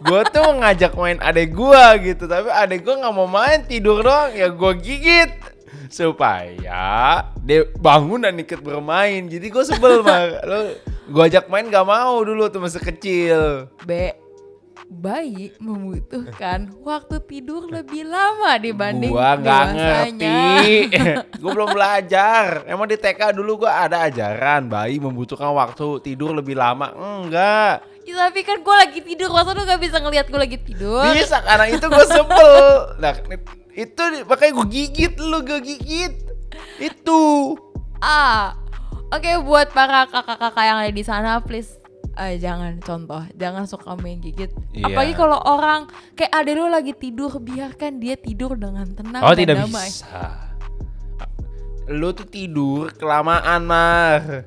gue 0.02 0.20
tuh 0.28 0.46
ngajak 0.58 0.92
main 0.92 1.18
adek 1.18 1.48
gue 1.52 1.84
gitu 2.04 2.24
tapi 2.26 2.48
adek 2.50 2.82
gue 2.82 2.94
nggak 2.98 3.14
mau 3.14 3.24
main 3.24 3.62
tidur 3.64 4.02
doang 4.02 4.34
ya 4.34 4.50
gue 4.50 4.72
gigit 4.76 5.30
supaya 5.96 7.24
dia 7.42 7.60
bangun 7.78 8.24
dan 8.24 8.38
ikut 8.38 8.60
bermain. 8.60 9.26
Jadi 9.28 9.46
gue 9.48 9.64
sebel 9.64 10.04
mah 10.04 10.40
lu 10.44 10.60
gue 11.12 11.22
ajak 11.28 11.50
main 11.50 11.68
gak 11.68 11.86
mau 11.86 12.22
dulu 12.22 12.48
tuh 12.48 12.60
masih 12.62 12.82
kecil. 12.82 13.68
B. 13.84 14.16
Bayi 14.92 15.56
membutuhkan 15.56 16.68
waktu 16.84 17.16
tidur 17.24 17.64
lebih 17.64 18.04
lama 18.04 18.60
dibanding 18.60 19.08
gua 19.08 19.40
nggak 19.40 19.64
dewasanya. 19.72 20.36
ngerti. 20.60 21.38
Gua 21.40 21.50
belum 21.56 21.70
belajar. 21.72 22.44
Emang 22.68 22.84
di 22.92 23.00
TK 23.00 23.32
dulu 23.32 23.64
gua 23.64 23.88
ada 23.88 24.04
ajaran 24.04 24.68
bayi 24.68 25.00
membutuhkan 25.00 25.48
waktu 25.56 25.96
tidur 26.04 26.36
lebih 26.36 26.60
lama. 26.60 26.92
Enggak. 26.92 27.88
Ya, 28.04 28.28
tapi 28.28 28.42
kan 28.42 28.60
gue 28.60 28.76
lagi 28.76 29.00
tidur, 29.00 29.30
masa 29.30 29.54
lu 29.54 29.62
gak 29.62 29.78
bisa 29.78 30.02
ngeliat 30.02 30.26
gue 30.26 30.40
lagi 30.42 30.58
tidur? 30.58 31.06
bisa 31.14 31.38
karena 31.38 31.70
itu 31.70 31.86
gua 31.86 32.06
sebel. 32.10 32.52
Nah 33.02 33.14
itu 33.72 34.02
makanya 34.28 34.52
gua 34.52 34.66
gigit 34.68 35.12
lu 35.16 35.38
gua 35.40 35.60
gigit 35.60 36.12
itu 36.76 37.22
Ah, 38.02 38.58
oke 39.14 39.46
buat 39.46 39.70
para 39.70 40.10
kakak-kakak 40.10 40.64
yang 40.66 40.78
ada 40.82 40.90
di 40.90 41.04
sana, 41.06 41.38
please 41.38 41.78
eh, 42.18 42.34
jangan 42.34 42.82
contoh, 42.82 43.22
jangan 43.38 43.62
suka 43.64 43.94
main 43.94 44.18
gigit. 44.18 44.50
Iya. 44.74 44.90
Apalagi 44.90 45.14
kalau 45.14 45.38
orang 45.46 45.86
kayak 46.18 46.34
ada 46.34 46.50
lu 46.50 46.66
lagi 46.66 46.92
tidur, 46.98 47.30
biarkan 47.38 48.02
dia 48.02 48.18
tidur 48.18 48.58
dengan 48.58 48.90
tenang 48.90 49.22
oh 49.22 49.30
dan 49.30 49.38
tidak 49.38 49.56
damai. 49.64 49.86
bisa 49.86 50.18
lu 51.90 52.14
tuh 52.14 52.26
tidur 52.26 52.90
kelamaan 52.94 53.62
mar 53.66 54.46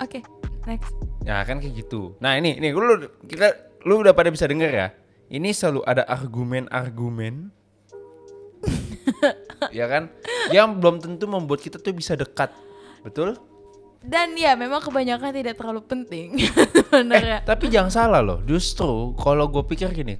Oke, 0.00 0.24
next. 0.64 0.96
Ya 1.28 1.44
kan 1.44 1.60
kayak 1.60 1.84
gitu. 1.84 2.16
Nah 2.24 2.40
ini, 2.40 2.56
ini 2.56 2.72
lu 2.72 3.04
kita 3.28 3.76
lu 3.84 4.00
udah 4.00 4.16
pada 4.16 4.32
bisa 4.32 4.48
denger 4.48 4.72
ya. 4.72 4.88
Ini 5.28 5.52
selalu 5.52 5.84
ada 5.84 6.08
argumen-argumen, 6.08 7.52
ya 9.70 9.86
kan, 9.86 10.10
yang 10.50 10.76
belum 10.76 10.98
tentu 10.98 11.24
membuat 11.24 11.58
kita 11.58 11.76
tuh 11.76 11.90
bisa 11.90 12.14
dekat, 12.14 12.50
betul? 13.00 13.34
Dan 14.00 14.32
ya, 14.32 14.54
memang 14.54 14.80
kebanyakan 14.80 15.28
tidak 15.30 15.54
terlalu 15.54 15.84
penting 15.84 16.28
Eh, 16.40 16.48
sebenarnya. 17.04 17.44
tapi 17.44 17.68
jangan 17.68 17.92
salah 17.92 18.18
loh. 18.18 18.40
Justru 18.42 19.12
kalau 19.14 19.46
gue 19.46 19.62
pikir 19.62 19.92
gini, 19.92 20.16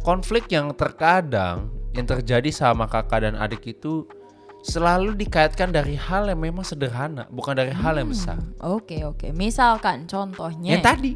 konflik 0.00 0.46
yang 0.48 0.70
terkadang 0.72 1.68
yang 1.90 2.04
terjadi 2.04 2.48
sama 2.48 2.86
kakak 2.86 3.22
dan 3.22 3.34
adik 3.34 3.66
itu 3.66 4.06
selalu 4.60 5.14
dikaitkan 5.14 5.70
dari 5.70 5.94
hal 5.94 6.26
yang 6.26 6.38
memang 6.38 6.62
sederhana, 6.62 7.26
bukan 7.28 7.54
dari 7.54 7.70
hal 7.70 7.96
yang 7.96 8.08
besar. 8.08 8.38
Oke, 8.58 9.02
oke. 9.02 9.30
Misalkan 9.30 10.06
contohnya. 10.06 10.78
Yang 10.78 10.84
tadi, 10.84 11.12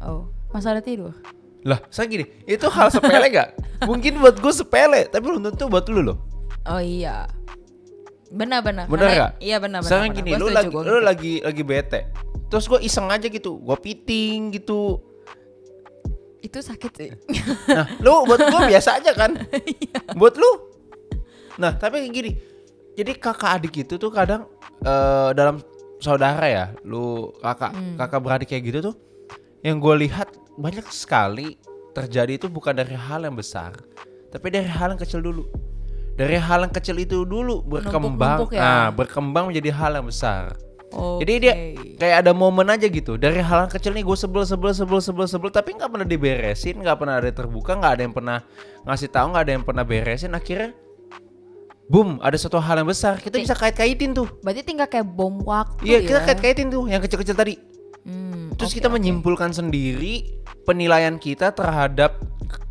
Oh, 0.00 0.28
masalah 0.50 0.80
tidur. 0.80 1.16
lah, 1.62 1.80
saya 1.88 2.04
gini, 2.04 2.28
itu 2.44 2.68
hal 2.68 2.88
sepele 2.88 3.24
gak? 3.30 3.56
Mungkin 3.88 4.20
buat 4.20 4.36
gue 4.36 4.52
sepele, 4.52 5.08
tapi 5.08 5.24
belum 5.24 5.48
tentu 5.48 5.64
buat 5.64 5.88
lu 5.88 6.04
loh. 6.04 6.20
Oh 6.64 6.80
iya. 6.80 7.28
Benar-benar. 8.28 8.88
Bener 8.88 8.98
Karena- 9.00 9.16
nggak? 9.16 9.32
Iya 9.38 9.56
benar-benar. 9.58 9.88
Misalnya 9.88 10.08
benar. 10.08 10.18
gini, 10.18 10.30
Gua 10.30 10.40
lu 10.40 10.48
lagi 10.50 10.74
lu 10.74 10.96
lagi 11.00 11.32
lagi 11.40 11.62
bete. 11.62 12.00
Terus 12.48 12.64
gue 12.66 12.80
iseng 12.80 13.08
aja 13.08 13.26
gitu, 13.26 13.58
gue 13.58 13.76
piting 13.76 14.52
gitu. 14.52 15.00
Itu 16.40 16.60
sakit 16.60 16.92
sih. 16.92 17.10
Nah, 17.68 17.86
lu 17.98 18.24
buat 18.24 18.38
gue 18.38 18.60
biasa 18.70 19.00
aja 19.00 19.10
kan? 19.12 19.34
Iya. 19.50 20.14
buat 20.14 20.36
lu. 20.36 20.50
Nah, 21.56 21.72
tapi 21.72 22.04
gini. 22.08 22.36
Jadi 22.94 23.10
kakak 23.14 23.58
adik 23.58 23.74
itu 23.80 23.98
tuh 23.98 24.06
kadang 24.08 24.46
eh, 24.80 25.30
dalam 25.34 25.58
saudara 25.98 26.46
ya, 26.46 26.64
lu 26.82 27.34
kakak 27.38 27.72
Hmm. 27.72 27.96
kakak 27.96 28.20
beradik 28.20 28.48
kayak 28.48 28.64
gitu 28.64 28.78
tuh, 28.84 28.94
yang 29.60 29.82
gue 29.82 29.94
lihat 30.00 30.30
banyak 30.54 30.86
sekali 30.88 31.58
terjadi 31.90 32.36
itu 32.36 32.46
bukan 32.46 32.70
dari 32.72 32.94
hal 32.94 33.22
yang 33.22 33.34
besar, 33.34 33.74
tapi 34.28 34.46
dari 34.46 34.68
hal 34.68 34.94
yang 34.94 35.00
kecil 35.00 35.18
dulu. 35.18 35.42
Dari 36.14 36.38
hal 36.38 36.62
yang 36.62 36.70
kecil 36.70 36.94
itu 36.96 37.26
dulu 37.26 37.60
berkembang, 37.60 38.14
Numpuk-numpuk 38.46 38.50
ya? 38.54 38.62
nah 38.62 38.84
berkembang 38.88 39.50
menjadi 39.50 39.70
hal 39.74 39.98
yang 39.98 40.06
besar. 40.06 40.54
Jadi 40.94 41.32
Oke. 41.34 41.42
dia 41.42 41.54
kayak 41.98 42.16
ada 42.22 42.30
momen 42.30 42.70
aja 42.70 42.86
gitu 42.86 43.18
dari 43.18 43.42
hal 43.42 43.66
yang 43.66 43.72
kecil 43.72 43.90
nih 43.90 44.06
gue 44.06 44.14
sebel 44.14 44.46
sebel 44.46 44.70
sebel 44.70 45.02
sebel 45.02 45.26
sebel 45.26 45.50
tapi 45.50 45.74
nggak 45.74 45.90
pernah 45.90 46.06
diberesin 46.06 46.78
nggak 46.78 46.94
pernah 46.94 47.18
ada 47.18 47.34
terbuka 47.34 47.74
nggak 47.74 47.92
ada 47.98 48.02
yang 48.06 48.14
pernah 48.14 48.38
ngasih 48.86 49.10
tahu 49.10 49.26
nggak 49.34 49.42
ada 49.42 49.52
yang 49.58 49.64
pernah 49.66 49.82
beresin 49.82 50.30
akhirnya 50.30 50.70
boom 51.90 52.22
ada 52.22 52.38
suatu 52.38 52.62
hal 52.62 52.78
yang 52.78 52.86
besar 52.86 53.18
kita 53.18 53.36
bisa 53.36 53.58
kait 53.58 53.74
kaitin 53.74 54.14
tuh 54.14 54.30
Berarti 54.38 54.62
tinggal 54.62 54.86
kayak 54.86 55.02
bom 55.04 55.42
waktu 55.42 55.82
iya 55.82 55.98
ya. 55.98 56.06
kita 56.06 56.20
kait 56.24 56.38
kaitin 56.38 56.70
tuh 56.70 56.86
yang 56.86 57.02
kecil 57.02 57.18
kecil 57.18 57.34
tadi 57.34 57.58
Hmm, 58.04 58.52
terus 58.54 58.70
oke, 58.70 58.78
kita 58.78 58.86
oke. 58.86 58.94
menyimpulkan 58.94 59.50
sendiri 59.50 60.36
penilaian 60.62 61.16
kita 61.16 61.50
terhadap 61.50 62.20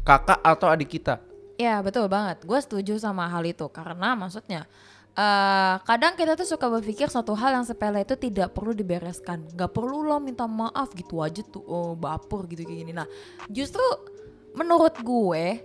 kakak 0.06 0.38
atau 0.40 0.70
adik 0.70 0.94
kita 0.94 1.20
Ya 1.58 1.80
betul 1.86 2.10
banget. 2.10 2.42
Gue 2.44 2.60
setuju 2.60 2.98
sama 2.98 3.30
hal 3.30 3.46
itu 3.46 3.66
karena 3.70 4.18
maksudnya 4.18 4.66
eh 5.14 5.76
kadang 5.86 6.18
kita 6.18 6.34
tuh 6.34 6.50
suka 6.50 6.74
berpikir 6.74 7.06
satu 7.06 7.38
hal 7.38 7.54
yang 7.54 7.66
sepele 7.66 8.02
itu 8.02 8.18
tidak 8.18 8.58
perlu 8.58 8.74
dibereskan. 8.74 9.46
Gak 9.54 9.70
perlu 9.70 10.02
lo 10.02 10.18
minta 10.18 10.50
maaf 10.50 10.90
gitu 10.98 11.22
aja 11.22 11.46
tuh 11.46 11.62
oh, 11.62 11.94
baper 11.94 12.50
gitu 12.50 12.66
kayak 12.66 12.80
gini. 12.82 12.94
Nah 12.98 13.06
justru 13.46 13.84
menurut 14.58 14.98
gue 15.06 15.62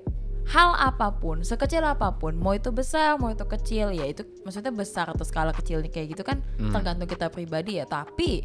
hal 0.48 0.70
apa 0.80 1.12
pun 1.12 1.44
sekecil 1.44 1.84
apa 1.84 2.16
pun 2.16 2.32
mau 2.32 2.56
itu 2.56 2.72
besar 2.72 3.20
mau 3.20 3.28
itu 3.28 3.44
kecil 3.44 3.92
ya 3.92 4.08
itu 4.08 4.24
maksudnya 4.48 4.72
besar 4.72 5.12
atau 5.12 5.20
skala 5.20 5.52
kecilnya 5.52 5.92
kayak 5.92 6.16
gitu 6.16 6.24
kan 6.24 6.40
tergantung 6.72 7.04
kita 7.04 7.28
pribadi 7.28 7.76
ya 7.76 7.84
tapi 7.84 8.40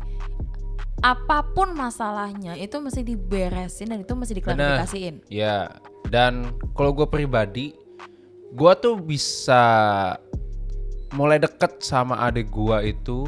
apa 1.03 1.43
pun 1.51 1.75
masalahnya 1.75 2.55
itu 2.55 2.79
mesti 2.79 3.03
diberesin 3.03 3.91
dan 3.91 4.07
itu 4.07 4.15
mesti 4.15 4.39
diklarifikasiin 4.39 5.27
Ya, 5.27 5.67
dan 6.07 6.55
kalau 6.79 6.95
gue 6.95 7.03
pribadi, 7.03 7.75
gue 8.55 8.73
tuh 8.79 8.95
bisa 9.03 9.63
mulai 11.11 11.43
deket 11.43 11.83
sama 11.83 12.23
adik 12.23 12.47
gue 12.49 12.95
itu, 12.95 13.27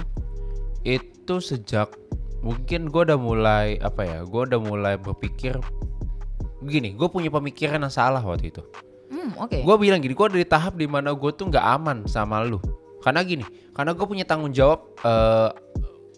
itu 0.87 1.35
sejak 1.43 1.91
mungkin 2.39 2.87
gue 2.87 3.11
udah 3.11 3.19
mulai 3.19 3.75
apa 3.83 4.07
ya, 4.07 4.19
gue 4.23 4.41
udah 4.47 4.59
mulai 4.63 4.95
berpikir 4.95 5.59
begini, 6.63 6.95
gue 6.95 7.11
punya 7.11 7.27
pemikiran 7.27 7.83
yang 7.83 7.91
salah 7.91 8.23
waktu 8.23 8.55
itu. 8.55 8.63
hmm 9.11 9.35
oke 9.35 9.59
Gue 9.67 9.75
bilang 9.83 9.99
gini, 9.99 10.15
gue 10.15 10.27
dari 10.31 10.47
tahap 10.47 10.79
di 10.79 10.87
mana 10.87 11.11
gue 11.11 11.31
tuh 11.35 11.51
nggak 11.51 11.65
aman 11.75 12.07
sama 12.07 12.39
lu, 12.47 12.57
karena 13.03 13.19
gini, 13.27 13.43
karena 13.75 13.91
gue 13.91 14.05
punya 14.07 14.23
tanggung 14.23 14.55
jawab. 14.55 14.79
eh 15.03 15.51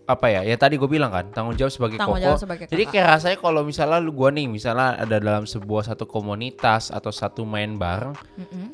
apa 0.07 0.25
ya 0.29 0.41
ya 0.41 0.55
tadi 0.55 0.75
gue 0.75 0.87
bilang 0.87 1.11
kan 1.11 1.27
tanggung 1.29 1.51
jawab 1.53 1.67
sebagai 1.67 1.99
Tanggung 1.99 2.15
koko 2.15 2.25
jawab 2.25 2.39
sebagai 2.39 2.63
jadi 2.65 2.83
kayak 2.85 3.07
rasanya 3.11 3.37
kalau 3.37 3.61
misalnya 3.61 3.99
lu 3.99 4.09
gua 4.09 4.31
nih 4.31 4.47
misalnya 4.47 4.95
ada 4.95 5.19
dalam 5.19 5.43
sebuah 5.43 5.83
satu 5.85 6.07
komunitas 6.07 6.89
atau 6.89 7.11
satu 7.11 7.43
main 7.43 7.75
bareng 7.75 8.15
Mm-mm. 8.39 8.71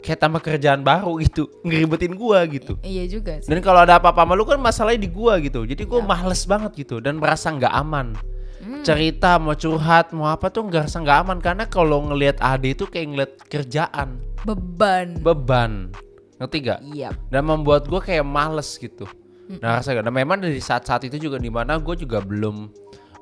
kayak 0.00 0.18
tambah 0.18 0.40
kerjaan 0.40 0.80
baru 0.80 1.20
gitu 1.20 1.44
ngeribetin 1.60 2.16
gua 2.16 2.42
gitu 2.46 2.80
Iya 2.80 3.04
juga 3.06 3.36
sih. 3.38 3.46
dan 3.46 3.60
kalau 3.60 3.84
ada 3.84 4.00
apa-apa 4.00 4.24
sama 4.24 4.32
lu 4.32 4.42
kan 4.42 4.56
masalahnya 4.56 4.98
di 4.98 5.10
gua 5.10 5.36
gitu 5.38 5.62
jadi 5.62 5.84
gua 5.84 6.00
Ya. 6.00 6.08
males 6.08 6.42
banget 6.42 6.72
gitu 6.78 6.98
dan 6.98 7.16
merasa 7.16 7.52
nggak 7.52 7.70
aman 7.70 8.16
Hmm. 8.58 8.78
cerita 8.80 9.36
mau 9.36 9.52
curhat 9.52 10.14
mau 10.14 10.30
apa 10.30 10.46
tuh 10.46 10.62
nggak 10.62 10.86
rasa 10.86 11.02
nggak 11.02 11.18
aman 11.20 11.38
karena 11.38 11.64
kalau 11.66 11.98
ngelihat 12.06 12.38
ade 12.38 12.72
itu 12.72 12.86
kayak 12.86 13.06
ngeliat 13.10 13.32
kerjaan 13.44 14.22
Beban. 14.42 15.18
beban 15.18 15.90
ngerti 16.38 16.56
gak 16.64 16.80
Iya. 16.88 17.10
dan 17.28 17.42
membuat 17.42 17.86
gue 17.86 17.98
kayak 17.98 18.22
males 18.22 18.74
gitu. 18.74 19.06
Nah 19.60 19.76
rasa 19.76 19.92
dan 19.92 20.08
memang 20.08 20.38
dari 20.38 20.56
saat-saat 20.56 21.04
itu 21.04 21.18
juga 21.20 21.36
di 21.36 21.48
mana 21.48 21.76
gue 21.76 21.92
juga 21.94 22.22
belum 22.22 22.70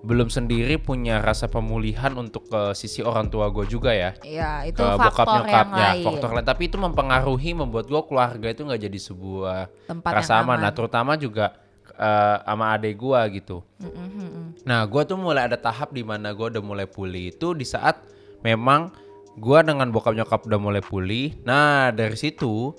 belum 0.01 0.33
sendiri 0.33 0.81
punya 0.81 1.21
rasa 1.21 1.45
pemulihan 1.45 2.17
untuk 2.17 2.49
ke 2.49 2.73
sisi 2.73 3.05
orang 3.05 3.29
tua 3.29 3.53
gue 3.53 3.69
juga 3.69 3.93
ya 3.93 4.17
Iya, 4.21 4.65
itu 4.65 4.81
ke 4.81 4.97
faktor 4.97 5.13
bokap 5.13 5.27
yang 5.29 5.45
nyokapnya 5.45 5.87
lain. 5.93 6.05
faktor 6.09 6.29
lain 6.33 6.47
tapi 6.47 6.63
itu 6.67 6.77
mempengaruhi 6.81 7.51
membuat 7.53 7.85
gue 7.85 8.03
keluarga 8.09 8.49
itu 8.49 8.65
nggak 8.65 8.81
jadi 8.81 8.99
sebuah 8.99 9.61
Tempat 9.85 10.11
rasa 10.17 10.33
yang 10.33 10.41
aman 10.41 10.57
aman. 10.57 10.65
nah 10.65 10.73
terutama 10.73 11.13
juga 11.15 11.53
eh, 11.93 12.37
sama 12.41 12.73
adik 12.73 12.97
gue 12.97 13.21
gitu 13.37 13.61
mm-mm. 13.77 14.39
Nah, 14.61 14.85
gue 14.85 15.03
tuh 15.05 15.17
mulai 15.17 15.49
ada 15.49 15.57
tahap 15.57 15.93
di 15.93 16.01
mana 16.01 16.33
gue 16.33 16.47
udah 16.49 16.61
mulai 16.61 16.85
pulih 16.85 17.29
itu 17.29 17.53
di 17.53 17.65
saat 17.65 18.01
memang 18.41 18.93
gue 19.37 19.59
dengan 19.63 19.89
bokap 19.89 20.13
nyokap 20.13 20.45
udah 20.45 20.61
mulai 20.61 20.81
pulih. 20.81 21.33
Nah, 21.45 21.89
dari 21.93 22.13
situ 22.13 22.73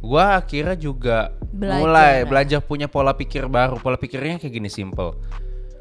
gue 0.00 0.24
akhirnya 0.24 0.76
juga 0.76 1.18
Belajar. 1.52 1.80
mulai 1.82 2.14
belajar 2.24 2.60
punya 2.64 2.86
pola 2.88 3.12
pikir 3.12 3.46
baru. 3.46 3.76
Pola 3.78 4.00
pikirnya 4.00 4.40
kayak 4.40 4.54
gini 4.54 4.70
simple. 4.72 5.18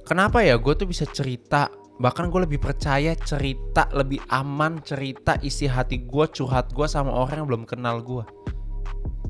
Kenapa 0.04 0.42
ya 0.42 0.58
gue 0.58 0.74
tuh 0.74 0.90
bisa 0.90 1.06
cerita 1.08 1.70
bahkan 2.00 2.32
gue 2.32 2.48
lebih 2.48 2.64
percaya 2.64 3.12
cerita 3.16 3.92
lebih 3.92 4.24
aman 4.32 4.80
cerita 4.80 5.36
isi 5.44 5.68
hati 5.68 6.08
gue 6.08 6.26
curhat 6.32 6.72
gue 6.72 6.88
sama 6.88 7.12
orang 7.12 7.44
yang 7.44 7.48
belum 7.48 7.64
kenal 7.68 8.00
gue. 8.00 8.24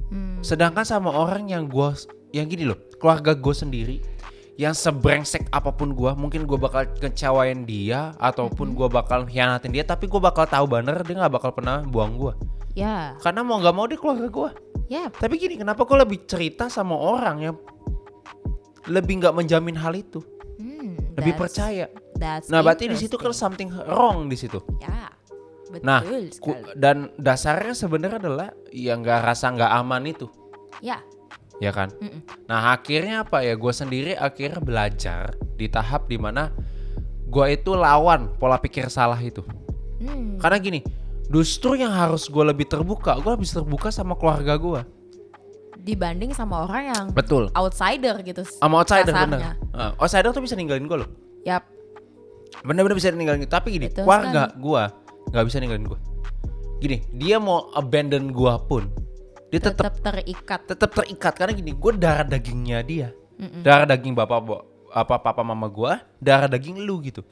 Hmm. 0.10 0.42
Sedangkan 0.42 0.86
sama 0.86 1.14
orang 1.14 1.50
yang 1.50 1.70
gua 1.70 1.94
yang 2.34 2.50
gini 2.50 2.66
loh, 2.66 2.78
keluarga 2.98 3.34
gue 3.34 3.54
sendiri 3.54 3.98
yang 4.60 4.76
sebrengsek 4.76 5.48
apa 5.56 5.72
pun 5.72 5.96
gua, 5.96 6.12
mungkin 6.20 6.44
gua 6.44 6.60
bakal 6.60 6.84
kecewain 7.00 7.64
dia 7.64 8.12
ataupun 8.20 8.76
gua 8.76 8.92
bakal 8.92 9.24
hianatin 9.24 9.72
dia, 9.72 9.88
tapi 9.88 10.04
gua 10.12 10.20
bakal 10.28 10.44
tahu 10.44 10.68
bener 10.68 11.00
dia 11.08 11.16
nggak 11.16 11.32
bakal 11.32 11.56
pernah 11.56 11.80
buang 11.88 12.20
gua. 12.20 12.36
Ya, 12.80 13.20
Karena 13.20 13.44
mau 13.44 13.60
nggak 13.60 13.76
mau 13.76 13.86
dia 13.86 13.96
keluarga 13.96 14.28
gua. 14.28 14.50
ya, 14.88 15.12
Tapi 15.12 15.36
gini, 15.36 15.56
kenapa 15.56 15.84
gua 15.84 16.02
lebih 16.02 16.24
cerita 16.24 16.66
sama 16.66 16.96
orang 16.96 17.38
yang 17.42 17.56
lebih 18.88 19.20
nggak 19.20 19.36
menjamin 19.36 19.76
hal 19.76 19.94
itu, 19.94 20.24
hmm, 20.56 21.14
lebih 21.14 21.36
that's- 21.36 21.42
percaya. 21.52 21.86
that's 22.16 22.48
Nah, 22.48 22.64
berarti 22.64 22.88
di 22.88 22.98
situ 22.98 23.16
kan 23.16 23.30
something 23.30 23.70
wrong 23.86 24.26
di 24.26 24.36
situ. 24.36 24.58
Ya, 24.80 25.12
betul 25.68 25.84
Nah, 25.84 26.00
ku- 26.40 26.56
sekali. 26.56 26.74
dan 26.74 26.98
dasarnya 27.16 27.76
sebenarnya 27.76 28.18
adalah 28.18 28.50
yang 28.72 29.04
nggak 29.04 29.20
rasa 29.22 29.52
nggak 29.52 29.72
aman 29.76 30.04
itu. 30.08 30.26
Ya, 30.80 31.04
ya 31.60 31.70
kan? 31.70 31.92
Mm-mm. 32.00 32.24
Nah 32.48 32.72
akhirnya 32.72 33.22
apa 33.22 33.44
ya? 33.44 33.54
Gue 33.54 33.76
sendiri 33.76 34.16
akhirnya 34.16 34.58
belajar 34.58 35.36
di 35.54 35.68
tahap 35.68 36.08
di 36.08 36.16
mana 36.16 36.56
gue 37.28 37.46
itu 37.52 37.76
lawan 37.76 38.32
pola 38.40 38.58
pikir 38.58 38.88
salah 38.88 39.20
itu. 39.20 39.44
hmm, 40.00 40.40
Karena 40.40 40.58
gini, 40.58 40.80
justru 41.30 41.80
yang 41.80 41.94
harus 41.94 42.28
gue 42.28 42.44
lebih 42.44 42.66
terbuka, 42.66 43.18
gue 43.22 43.32
lebih 43.34 43.50
terbuka 43.50 43.90
sama 43.94 44.18
keluarga 44.18 44.58
gue. 44.58 44.82
dibanding 45.80 46.36
sama 46.36 46.68
orang 46.68 46.92
yang 46.92 47.06
Betul. 47.16 47.48
outsider 47.56 48.20
gitu. 48.22 48.44
Sama 48.44 48.84
outsider 48.84 49.16
kasarnya. 49.16 49.56
bener. 49.56 49.74
Uh, 49.74 49.92
outsider 50.04 50.30
tuh 50.36 50.44
bisa 50.44 50.54
ninggalin 50.60 50.86
gue 50.86 50.98
loh. 51.02 51.10
Yap, 51.48 51.64
Bener-bener 52.68 53.00
bisa 53.00 53.10
ninggalin. 53.16 53.48
Tapi 53.48 53.80
gini, 53.80 53.88
Betul 53.88 54.04
keluarga 54.04 54.52
gue 54.60 54.84
nggak 55.32 55.46
bisa 55.48 55.58
ninggalin 55.64 55.88
gue. 55.88 56.00
Gini, 56.84 56.98
dia 57.16 57.40
mau 57.40 57.72
abandon 57.72 58.28
gue 58.28 58.54
pun, 58.68 58.92
dia 59.48 59.64
tetap 59.64 60.04
terikat. 60.04 60.68
tetap 60.68 60.92
terikat 60.92 61.34
karena 61.40 61.54
gini, 61.56 61.72
gue 61.72 61.92
darah 61.96 62.28
dagingnya 62.28 62.84
dia. 62.84 63.10
Mm-mm. 63.40 63.64
darah 63.64 63.88
daging 63.88 64.12
bapak 64.20 64.68
apa 64.92 65.16
papa 65.16 65.42
mama 65.48 65.72
gua 65.72 66.04
darah 66.20 66.52
daging 66.52 66.84
lu 66.84 67.00
gitu 67.00 67.24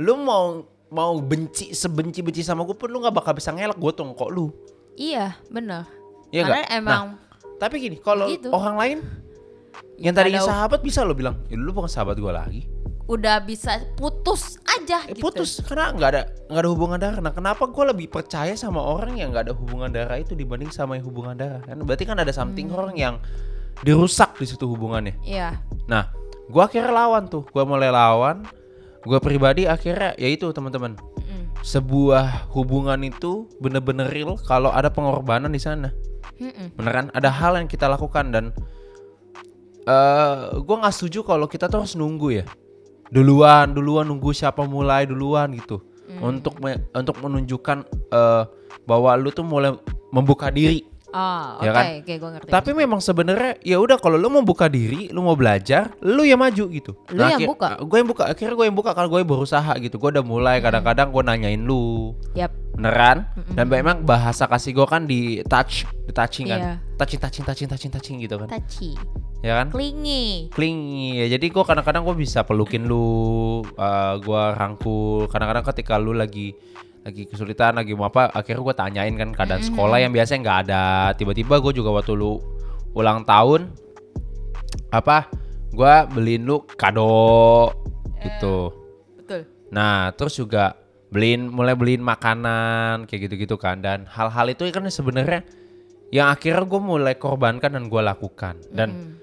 lu 0.00 0.16
mau 0.16 0.64
mau 0.90 1.14
benci 1.18 1.70
sebenci 1.70 2.20
benci 2.20 2.42
sama 2.42 2.62
gue 2.62 2.74
pun 2.74 2.86
lu 2.86 2.98
nggak 2.98 3.14
bakal 3.14 3.32
bisa 3.32 3.50
ngelak 3.50 3.76
gue 3.76 3.92
kok 3.94 4.30
lu 4.30 4.50
Iya, 4.94 5.38
bener. 5.48 5.86
Iya 6.28 6.44
Karena 6.44 6.60
nggak? 6.60 6.76
emang 6.76 7.04
tapi 7.56 7.74
gini 7.78 7.96
kalau 7.96 8.26
Gitu. 8.26 8.48
orang 8.50 8.76
lain 8.76 8.98
yang 9.96 10.12
Nggak 10.12 10.26
tadinya 10.32 10.42
sahabat 10.42 10.80
bisa 10.80 11.04
lo 11.04 11.12
bilang 11.12 11.36
ya 11.46 11.54
lu 11.54 11.70
bukan 11.70 11.86
sahabat 11.86 12.16
gua 12.16 12.32
lagi 12.36 12.64
udah 13.04 13.42
bisa 13.42 13.84
putus 13.94 14.54
aja 14.64 15.02
eh, 15.04 15.12
gitu. 15.12 15.28
putus 15.28 15.58
karena 15.60 15.90
nggak 15.90 16.10
ada 16.10 16.22
nggak 16.46 16.62
ada 16.62 16.70
hubungan 16.70 16.96
darah 16.96 17.20
nah 17.20 17.34
kenapa 17.34 17.66
gue 17.66 17.84
lebih 17.84 18.06
percaya 18.06 18.54
sama 18.54 18.78
orang 18.78 19.18
yang 19.18 19.34
nggak 19.34 19.50
ada 19.50 19.54
hubungan 19.54 19.90
darah 19.90 20.14
itu 20.16 20.32
dibanding 20.32 20.70
sama 20.70 20.94
yang 20.94 21.04
hubungan 21.04 21.34
darah 21.34 21.58
kan 21.60 21.74
berarti 21.82 22.06
kan 22.06 22.16
ada 22.16 22.30
something 22.30 22.70
Hmm. 22.70 22.78
orang 22.78 22.94
yang 22.94 23.14
dirusak 23.80 24.36
di 24.36 24.46
situ 24.46 24.64
hubungannya 24.64 25.18
Iya. 25.20 25.58
Nah, 25.84 26.06
gua 26.46 26.64
akhirnya 26.64 26.92
lawan 26.92 27.26
tuh. 27.26 27.44
Gua 27.48 27.64
mulai 27.64 27.88
lawan. 27.88 28.44
Gua 29.06 29.20
pribadi 29.20 29.64
akhirnya 29.64 30.12
yaitu 30.20 30.52
teman-teman. 30.52 30.96
Mm-mm. 30.96 31.48
Sebuah 31.64 32.52
hubungan 32.52 33.00
itu 33.00 33.48
bener-bener 33.60 34.08
real 34.12 34.36
kalau 34.44 34.68
ada 34.68 34.92
pengorbanan 34.92 35.52
di 35.52 35.60
sana. 35.60 35.88
Mm-mm. 36.36 36.76
Beneran 36.76 37.08
ada 37.16 37.32
hal 37.32 37.56
yang 37.56 37.68
kita 37.68 37.88
lakukan 37.88 38.32
dan 38.32 38.44
eh 39.88 40.36
gua 40.60 40.76
nggak 40.84 40.94
setuju 40.94 41.24
kalau 41.24 41.48
kita 41.48 41.72
tuh 41.72 41.84
harus 41.84 41.96
nunggu 41.96 42.42
ya. 42.42 42.44
Duluan, 43.10 43.72
duluan 43.74 44.06
nunggu 44.06 44.30
siapa 44.36 44.62
mulai 44.68 45.08
duluan 45.08 45.50
gitu. 45.56 45.80
Untuk 46.20 46.58
me- 46.58 46.82
untuk 46.92 47.22
menunjukkan 47.22 47.78
eh 48.10 48.44
bahwa 48.84 49.14
lu 49.14 49.30
tuh 49.30 49.46
mulai 49.46 49.72
membuka 50.10 50.50
diri 50.50 50.82
Oh, 51.10 51.58
Ya 51.58 51.70
kan? 51.74 51.84
oke, 51.98 52.14
gue 52.14 52.30
ngerti. 52.38 52.50
Tapi 52.50 52.70
memang 52.70 52.98
sebenarnya 52.98 53.58
ya 53.60 53.76
udah 53.76 53.98
kalau 53.98 54.14
lu 54.14 54.30
mau 54.30 54.40
buka 54.40 54.66
diri, 54.66 55.10
lu 55.10 55.20
mau 55.20 55.34
belajar, 55.34 55.90
lu 56.00 56.22
yang 56.22 56.38
maju 56.38 56.64
gitu. 56.70 56.94
Lu 57.10 57.20
yang 57.20 57.42
buka? 57.44 57.82
Gue 57.82 57.98
yang 57.98 58.08
buka. 58.08 58.30
Akhirnya 58.30 58.54
gue 58.54 58.66
yang 58.66 58.76
buka 58.76 58.94
kalau 58.94 59.08
gue 59.08 59.20
berusaha 59.20 59.72
gitu. 59.78 59.98
Gue 59.98 60.10
udah 60.10 60.22
mulai 60.22 60.58
kadang-kadang 60.58 61.10
gue 61.10 61.22
nanyain 61.22 61.58
lu. 61.58 62.14
Yap. 62.32 62.54
Beneran? 62.70 63.26
Dan 63.52 63.66
memang 63.66 64.06
bahasa 64.06 64.46
kasih 64.46 64.72
gue 64.72 64.86
kan 64.86 65.02
di 65.04 65.42
touch, 65.44 65.82
di 66.06 66.12
touching 66.14 66.46
kan. 66.48 66.58
Iya. 66.58 66.72
Touching, 66.96 67.20
touching, 67.20 67.44
touching, 67.44 67.68
touching, 67.68 67.90
touching 67.90 68.16
gitu 68.18 68.34
kan. 68.38 68.48
Touchy, 68.48 68.94
Ya 69.40 69.58
kan? 69.58 69.72
clingy. 69.74 70.48
Klingi 70.48 71.18
ya. 71.18 71.26
Jadi 71.28 71.50
gue 71.50 71.64
kadang-kadang 71.66 72.04
gue 72.04 72.14
bisa 72.14 72.46
pelukin 72.46 72.86
lu, 72.86 73.60
eh 73.66 74.14
gue 74.16 74.42
rangkul. 74.54 75.26
Kadang-kadang 75.26 75.64
ketika 75.66 75.98
lu 75.98 76.14
lagi 76.14 76.54
lagi 77.00 77.24
kesulitan, 77.24 77.80
lagi 77.80 77.96
mau 77.96 78.12
apa, 78.12 78.28
akhirnya 78.32 78.60
gue 78.60 78.76
tanyain 78.76 79.14
kan 79.16 79.30
keadaan 79.32 79.64
sekolah 79.64 79.98
yang 80.00 80.12
biasanya 80.12 80.40
nggak 80.44 80.58
ada. 80.68 80.84
Tiba-tiba 81.16 81.58
gue 81.58 81.72
juga 81.72 81.96
waktu 81.96 82.12
lu 82.12 82.36
ulang 82.92 83.24
tahun, 83.24 83.72
apa? 84.92 85.32
Gue 85.72 85.94
beliin 86.12 86.44
lu 86.44 86.60
kado 86.76 87.72
gitu. 88.20 88.74
Betul. 89.16 89.48
Nah, 89.72 90.12
terus 90.12 90.36
juga 90.36 90.76
beliin 91.10 91.50
mulai 91.50 91.74
beliin 91.74 92.00
makanan 92.00 93.10
kayak 93.10 93.26
gitu-gitu 93.26 93.58
kan 93.58 93.82
dan 93.82 94.06
hal-hal 94.06 94.46
itu 94.46 94.62
kan 94.70 94.86
sebenarnya 94.86 95.42
yang 96.14 96.30
akhirnya 96.30 96.62
gue 96.66 96.80
mulai 96.80 97.14
korbankan 97.18 97.74
dan 97.74 97.84
gue 97.90 98.02
lakukan 98.02 98.54
dan 98.70 99.18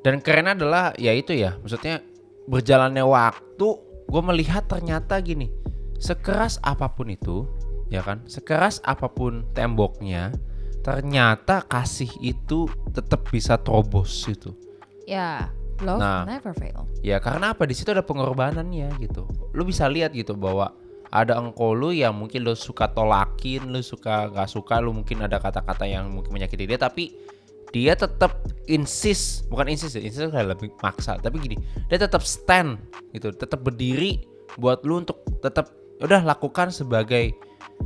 dan 0.00 0.24
keren 0.24 0.56
adalah 0.56 0.96
ya 0.96 1.12
itu 1.12 1.36
ya 1.36 1.60
maksudnya 1.60 2.00
berjalannya 2.48 3.04
waktu 3.04 3.68
gue 4.08 4.22
melihat 4.24 4.64
ternyata 4.64 5.20
gini 5.20 5.52
sekeras 6.02 6.58
apa 6.66 6.90
pun 6.90 7.06
itu 7.08 7.46
ya 7.86 8.02
kan 8.02 8.26
sekeras 8.26 8.82
apa 8.82 9.06
pun 9.06 9.46
temboknya 9.54 10.34
ternyata 10.82 11.62
kasih 11.62 12.10
itu 12.18 12.66
tetap 12.90 13.30
bisa 13.30 13.54
terobos 13.54 14.26
gitu 14.26 14.50
Ya, 15.02 15.50
love 15.82 15.98
Nah. 15.98 16.22
never 16.22 16.54
fail. 16.54 16.86
Ya 17.02 17.18
karena 17.18 17.50
apa 17.54 17.66
di 17.66 17.74
situ 17.74 17.90
ada 17.90 18.06
pengorbanannya 18.06 19.02
gitu. 19.02 19.26
Lu 19.50 19.66
bisa 19.66 19.90
lihat 19.90 20.14
gitu 20.14 20.38
bahwa 20.38 20.70
ada 21.10 21.36
engkau 21.36 21.74
lu 21.74 21.90
yang 21.90 22.14
mungkin 22.14 22.46
lu 22.46 22.54
suka 22.54 22.86
tolakin, 22.86 23.66
lu 23.66 23.82
suka 23.82 24.30
nggak 24.30 24.46
suka, 24.46 24.78
lu 24.78 24.94
mungkin 24.94 25.26
ada 25.26 25.42
kata-kata 25.42 25.84
yang 25.84 26.06
mungkin 26.08 26.32
menyakiti 26.32 26.70
dia 26.70 26.78
tapi 26.78 27.18
dia 27.74 27.98
tetap 27.98 28.46
insist, 28.70 29.50
bukan 29.50 29.74
insist, 29.74 29.98
ya, 29.98 30.06
insist 30.06 30.30
kayak 30.30 30.54
lebih 30.54 30.70
maksa, 30.84 31.16
tapi 31.18 31.40
gini, 31.40 31.56
dia 31.90 31.98
tetap 31.98 32.20
stand 32.22 32.76
gitu, 33.10 33.32
tetap 33.34 33.64
berdiri 33.64 34.22
buat 34.60 34.84
lu 34.86 35.02
untuk 35.02 35.24
tetap 35.42 35.72
udah 36.02 36.20
lakukan 36.26 36.74
sebagai 36.74 37.32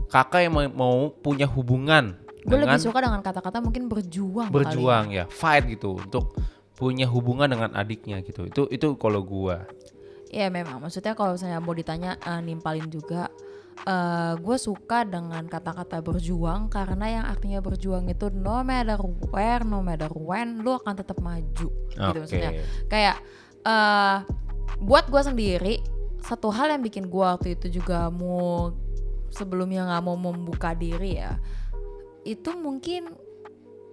kakak 0.09 0.49
yang 0.49 0.55
mau, 0.73 1.13
punya 1.21 1.45
hubungan 1.45 2.17
Gue 2.47 2.63
lebih 2.63 2.79
suka 2.79 3.03
dengan 3.03 3.21
kata-kata 3.27 3.59
mungkin 3.59 3.91
berjuang. 3.91 4.49
kali 4.49 4.55
berjuang 4.55 5.11
ya, 5.11 5.27
fight 5.27 5.67
gitu 5.67 5.99
untuk 5.99 6.31
punya 6.79 7.11
hubungan 7.11 7.51
dengan 7.51 7.75
adiknya 7.75 8.23
gitu. 8.23 8.47
Itu 8.47 8.71
itu 8.71 8.95
kalau 9.03 9.27
gua. 9.27 9.67
Ya 10.31 10.47
memang, 10.47 10.79
maksudnya 10.79 11.19
kalau 11.19 11.35
misalnya 11.35 11.59
mau 11.59 11.75
ditanya 11.75 12.15
eh, 12.23 12.41
nimpalin 12.47 12.87
juga, 12.87 13.27
eh 13.83 14.35
gue 14.39 14.57
suka 14.63 15.03
dengan 15.03 15.43
kata-kata 15.51 15.99
berjuang 16.03 16.71
karena 16.71 17.07
yang 17.19 17.25
artinya 17.27 17.59
berjuang 17.59 18.07
itu 18.07 18.31
no 18.31 18.63
matter 18.63 19.03
where, 19.35 19.67
no 19.67 19.83
matter 19.83 20.11
when, 20.15 20.63
lu 20.63 20.79
akan 20.79 20.95
tetap 21.03 21.19
maju. 21.19 21.69
Gitu 21.91 21.99
Oke. 21.99 22.19
maksudnya. 22.23 22.51
Kayak 22.87 23.17
eh 23.67 24.19
buat 24.79 25.11
gue 25.11 25.23
sendiri, 25.25 25.75
satu 26.27 26.51
hal 26.51 26.75
yang 26.75 26.83
bikin 26.83 27.07
gue 27.07 27.23
waktu 27.23 27.55
itu 27.55 27.81
juga 27.81 28.11
mau 28.11 28.75
sebelumnya 29.31 29.87
nggak 29.87 30.03
mau 30.03 30.19
membuka 30.19 30.75
diri 30.75 31.23
ya, 31.23 31.39
itu 32.27 32.51
mungkin 32.53 33.15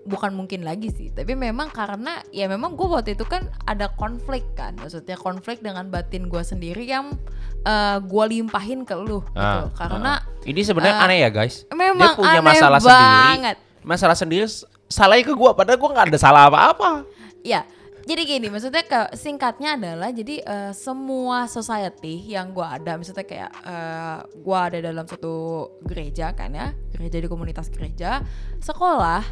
bukan 0.04 0.36
mungkin 0.36 0.68
lagi 0.68 0.92
sih 0.92 1.16
tapi 1.16 1.32
memang 1.32 1.72
karena 1.72 2.20
ya 2.28 2.52
memang 2.52 2.76
gue 2.76 2.84
waktu 2.92 3.16
itu 3.16 3.24
kan 3.24 3.48
ada 3.64 3.88
konflik 3.96 4.44
kan 4.52 4.76
maksudnya 4.76 5.16
konflik 5.16 5.64
dengan 5.64 5.88
batin 5.88 6.28
gue 6.28 6.44
sendiri 6.44 6.84
yang 6.84 7.16
eh 7.64 7.98
gue 8.04 8.24
limpahin 8.28 8.84
ke 8.84 9.00
lu 9.00 9.24
gitu 9.32 9.40
Ah, 9.40 9.72
karena 9.72 10.20
ah. 10.20 10.44
ini 10.44 10.60
sebenarnya 10.60 10.96
eh, 11.00 11.06
aneh 11.08 11.18
ya 11.24 11.30
guys. 11.32 11.64
memang 11.72 11.96
dia 12.04 12.20
punya 12.20 12.36
aneh 12.36 12.44
masalah 12.44 12.80
banget. 12.84 13.56
sendiri. 13.56 13.88
Masalah 13.88 14.16
sendiri 14.20 14.46
salahnya 14.92 15.24
ke 15.24 15.34
gua 15.36 15.56
padahal 15.56 15.80
gua 15.80 15.90
nggak 15.96 16.08
ada 16.12 16.20
salah 16.20 16.52
apa-apa. 16.52 17.08
ya 17.40 17.64
jadi 18.04 18.22
gini 18.28 18.48
maksudnya 18.52 18.84
ke 18.84 19.16
singkatnya 19.16 19.80
adalah 19.80 20.12
jadi 20.12 20.44
eh, 20.44 20.72
semua 20.76 21.48
society 21.48 22.28
yang 22.28 22.52
gue 22.52 22.64
ada 22.64 23.00
misalnya 23.00 23.24
kayak 23.24 23.52
eh, 23.64 24.20
gue 24.28 24.58
ada 24.60 24.78
dalam 24.84 25.06
satu 25.08 25.68
gereja 25.88 26.36
kan 26.36 26.52
ya 26.52 26.76
gereja 26.96 27.24
di 27.24 27.30
komunitas 27.32 27.72
gereja 27.72 28.20
sekolah 28.60 29.24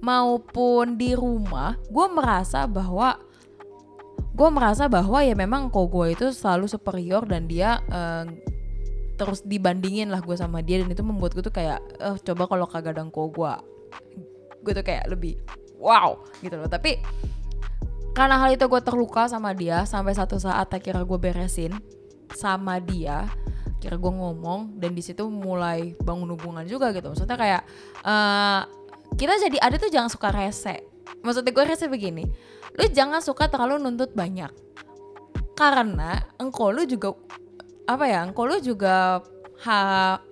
maupun 0.00 0.96
di 0.96 1.12
rumah 1.12 1.76
gue 1.92 2.06
merasa 2.08 2.64
bahwa 2.64 3.20
gue 4.36 4.48
merasa 4.52 4.88
bahwa 4.88 5.24
ya 5.24 5.32
memang 5.32 5.72
kok 5.72 5.88
gue 5.88 6.12
itu 6.12 6.26
selalu 6.32 6.68
superior 6.68 7.24
dan 7.28 7.48
dia 7.48 7.80
eh, 7.92 8.24
terus 9.16 9.40
dibandingin 9.44 10.12
lah 10.12 10.20
gue 10.20 10.36
sama 10.36 10.60
dia 10.60 10.84
dan 10.84 10.92
itu 10.92 11.00
membuat 11.00 11.32
gue 11.32 11.44
tuh 11.44 11.52
kayak 11.52 11.80
eh 12.00 12.16
coba 12.20 12.44
kalau 12.48 12.68
kagak 12.68 12.96
ada 12.96 13.04
gue 13.08 13.52
gue 14.66 14.72
tuh 14.74 14.84
kayak 14.84 15.08
lebih 15.08 15.40
wow 15.78 16.18
gitu 16.42 16.56
loh. 16.58 16.68
Tapi 16.68 16.98
karena 18.16 18.40
hal 18.40 18.56
itu 18.56 18.64
gue 18.64 18.80
terluka 18.80 19.28
sama 19.28 19.52
dia 19.52 19.84
sampai 19.84 20.16
satu 20.16 20.40
saat 20.40 20.72
akhirnya 20.72 21.04
gue 21.04 21.18
beresin 21.20 21.76
sama 22.32 22.80
dia 22.80 23.28
kira 23.76 24.00
gue 24.00 24.08
ngomong 24.08 24.80
dan 24.80 24.96
di 24.96 25.04
situ 25.04 25.28
mulai 25.28 25.92
bangun 26.00 26.32
hubungan 26.32 26.64
juga 26.64 26.96
gitu. 26.96 27.12
Maksudnya 27.12 27.36
kayak 27.36 27.62
eh 28.08 28.60
kita 29.20 29.36
jadi 29.36 29.58
ada 29.60 29.76
tuh 29.76 29.92
jangan 29.92 30.08
suka 30.08 30.32
rese. 30.32 30.80
Maksudnya 31.20 31.52
gue 31.52 31.64
rese 31.68 31.92
begini 31.92 32.24
lu 32.76 32.88
jangan 32.88 33.20
suka 33.20 33.52
terlalu 33.52 33.84
nuntut 33.84 34.16
banyak. 34.16 34.48
Karena 35.52 36.16
engkau 36.40 36.72
lu 36.72 36.88
juga 36.88 37.12
apa 37.84 38.08
ya 38.08 38.24
engkau 38.24 38.48
lu 38.48 38.56
juga 38.64 39.20
ha, 39.68 39.76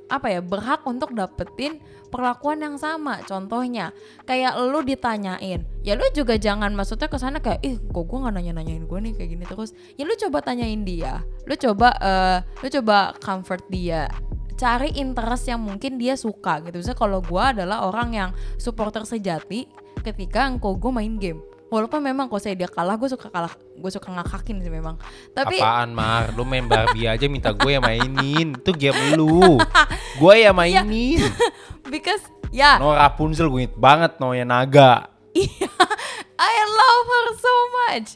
apa 0.09 0.29
ya 0.29 0.41
berhak 0.45 0.85
untuk 0.85 1.17
dapetin 1.17 1.81
perlakuan 2.13 2.63
yang 2.63 2.77
sama. 2.79 3.19
Contohnya 3.27 3.91
kayak 4.29 4.55
lu 4.61 4.85
ditanyain 4.85 5.65
ya 5.83 5.93
lu 5.97 6.07
juga 6.15 6.39
jangan 6.39 6.71
maksudnya 6.77 7.09
ke 7.11 7.19
sana 7.19 7.41
kayak 7.43 7.61
ih 7.65 7.77
kok 7.81 8.05
gue 8.07 8.19
nggak 8.21 8.35
nanya 8.35 8.53
nanyain 8.61 8.85
gue 8.85 8.99
nih 9.01 9.13
kayak 9.17 9.31
gini 9.35 9.45
terus. 9.49 9.71
Ya 9.97 10.05
lu 10.07 10.15
coba 10.15 10.45
tanyain 10.45 10.83
dia 10.85 11.25
lu 11.49 11.55
coba 11.57 11.89
eh 11.99 12.39
lu 12.63 12.69
coba 12.81 13.17
comfort 13.19 13.65
dia 13.73 14.07
cari 14.55 14.95
interest 14.95 15.51
yang 15.51 15.59
mungkin 15.59 15.99
dia 15.99 16.15
suka 16.15 16.63
gitu. 16.63 16.79
Misalnya 16.79 16.99
kalau 16.99 17.19
gue 17.19 17.43
adalah 17.43 17.91
orang 17.91 18.15
yang 18.15 18.31
supporter 18.57 19.03
sejati 19.03 19.67
ketika 20.05 20.47
engkau 20.47 20.79
gue 20.79 20.93
main 20.95 21.17
game 21.19 21.43
walaupun 21.75 21.99
memang 21.99 22.31
kalau 22.31 22.39
saya 22.39 22.55
dia 22.55 22.71
kalah 22.71 22.95
gue 22.95 23.11
suka 23.11 23.27
kalah 23.27 23.51
gue 23.55 23.91
suka 23.91 24.07
ngakakin 24.15 24.63
sih 24.63 24.71
memang 24.71 24.95
tapi 25.35 25.59
Apaan 25.59 25.91
Mar? 25.91 26.31
Lu 26.39 26.47
main 26.47 26.63
Barbie 26.63 27.11
aja 27.11 27.27
minta 27.27 27.51
gue 27.51 27.75
yang 27.75 27.83
mainin. 27.83 28.55
Itu 28.55 28.71
game 28.71 29.19
lu. 29.19 29.59
gue 30.23 30.35
yang 30.39 30.55
mainin. 30.55 31.19
because 31.93 32.23
ya 32.55 32.79
No 32.79 32.95
Rapunzel 32.95 33.51
gue 33.51 33.67
inget 33.67 33.75
banget 33.75 34.13
no 34.23 34.31
yang 34.31 34.55
naga. 34.55 35.11
I 36.39 36.55
love 36.63 37.07
her 37.11 37.27
so 37.35 37.55
much 37.75 38.09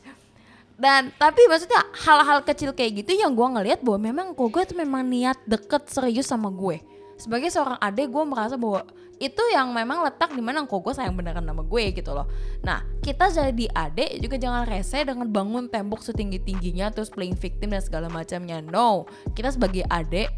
dan 0.78 1.10
tapi 1.18 1.42
maksudnya 1.50 1.82
hal-hal 2.06 2.38
kecil 2.46 2.70
kayak 2.70 3.02
gitu 3.02 3.18
yang 3.18 3.34
gue 3.34 3.42
ngelihat 3.42 3.82
bahwa 3.82 3.98
memang 3.98 4.26
kok 4.30 4.46
gue 4.46 4.62
tuh 4.62 4.78
memang 4.78 5.02
niat 5.02 5.34
deket 5.42 5.90
serius 5.90 6.30
sama 6.30 6.54
gue 6.54 6.78
sebagai 7.18 7.50
seorang 7.50 7.76
adik 7.82 8.08
gue 8.08 8.24
merasa 8.24 8.54
bahwa 8.54 8.86
itu 9.18 9.42
yang 9.50 9.74
memang 9.74 10.06
letak 10.06 10.30
di 10.30 10.38
mana 10.38 10.62
kok 10.62 10.78
gue 10.78 10.94
sayang 10.94 11.18
beneran 11.18 11.42
sama 11.42 11.66
gue 11.66 11.84
gitu 11.90 12.14
loh. 12.14 12.30
Nah 12.62 12.86
kita 13.02 13.28
jadi 13.34 13.66
adik 13.74 14.22
juga 14.22 14.38
jangan 14.38 14.62
rese 14.64 15.02
dengan 15.02 15.26
bangun 15.26 15.66
tembok 15.66 16.00
setinggi 16.06 16.38
tingginya 16.46 16.94
terus 16.94 17.10
playing 17.10 17.34
victim 17.34 17.74
dan 17.74 17.82
segala 17.82 18.06
macamnya. 18.06 18.62
No 18.62 19.10
kita 19.34 19.50
sebagai 19.50 19.82
adik 19.90 20.30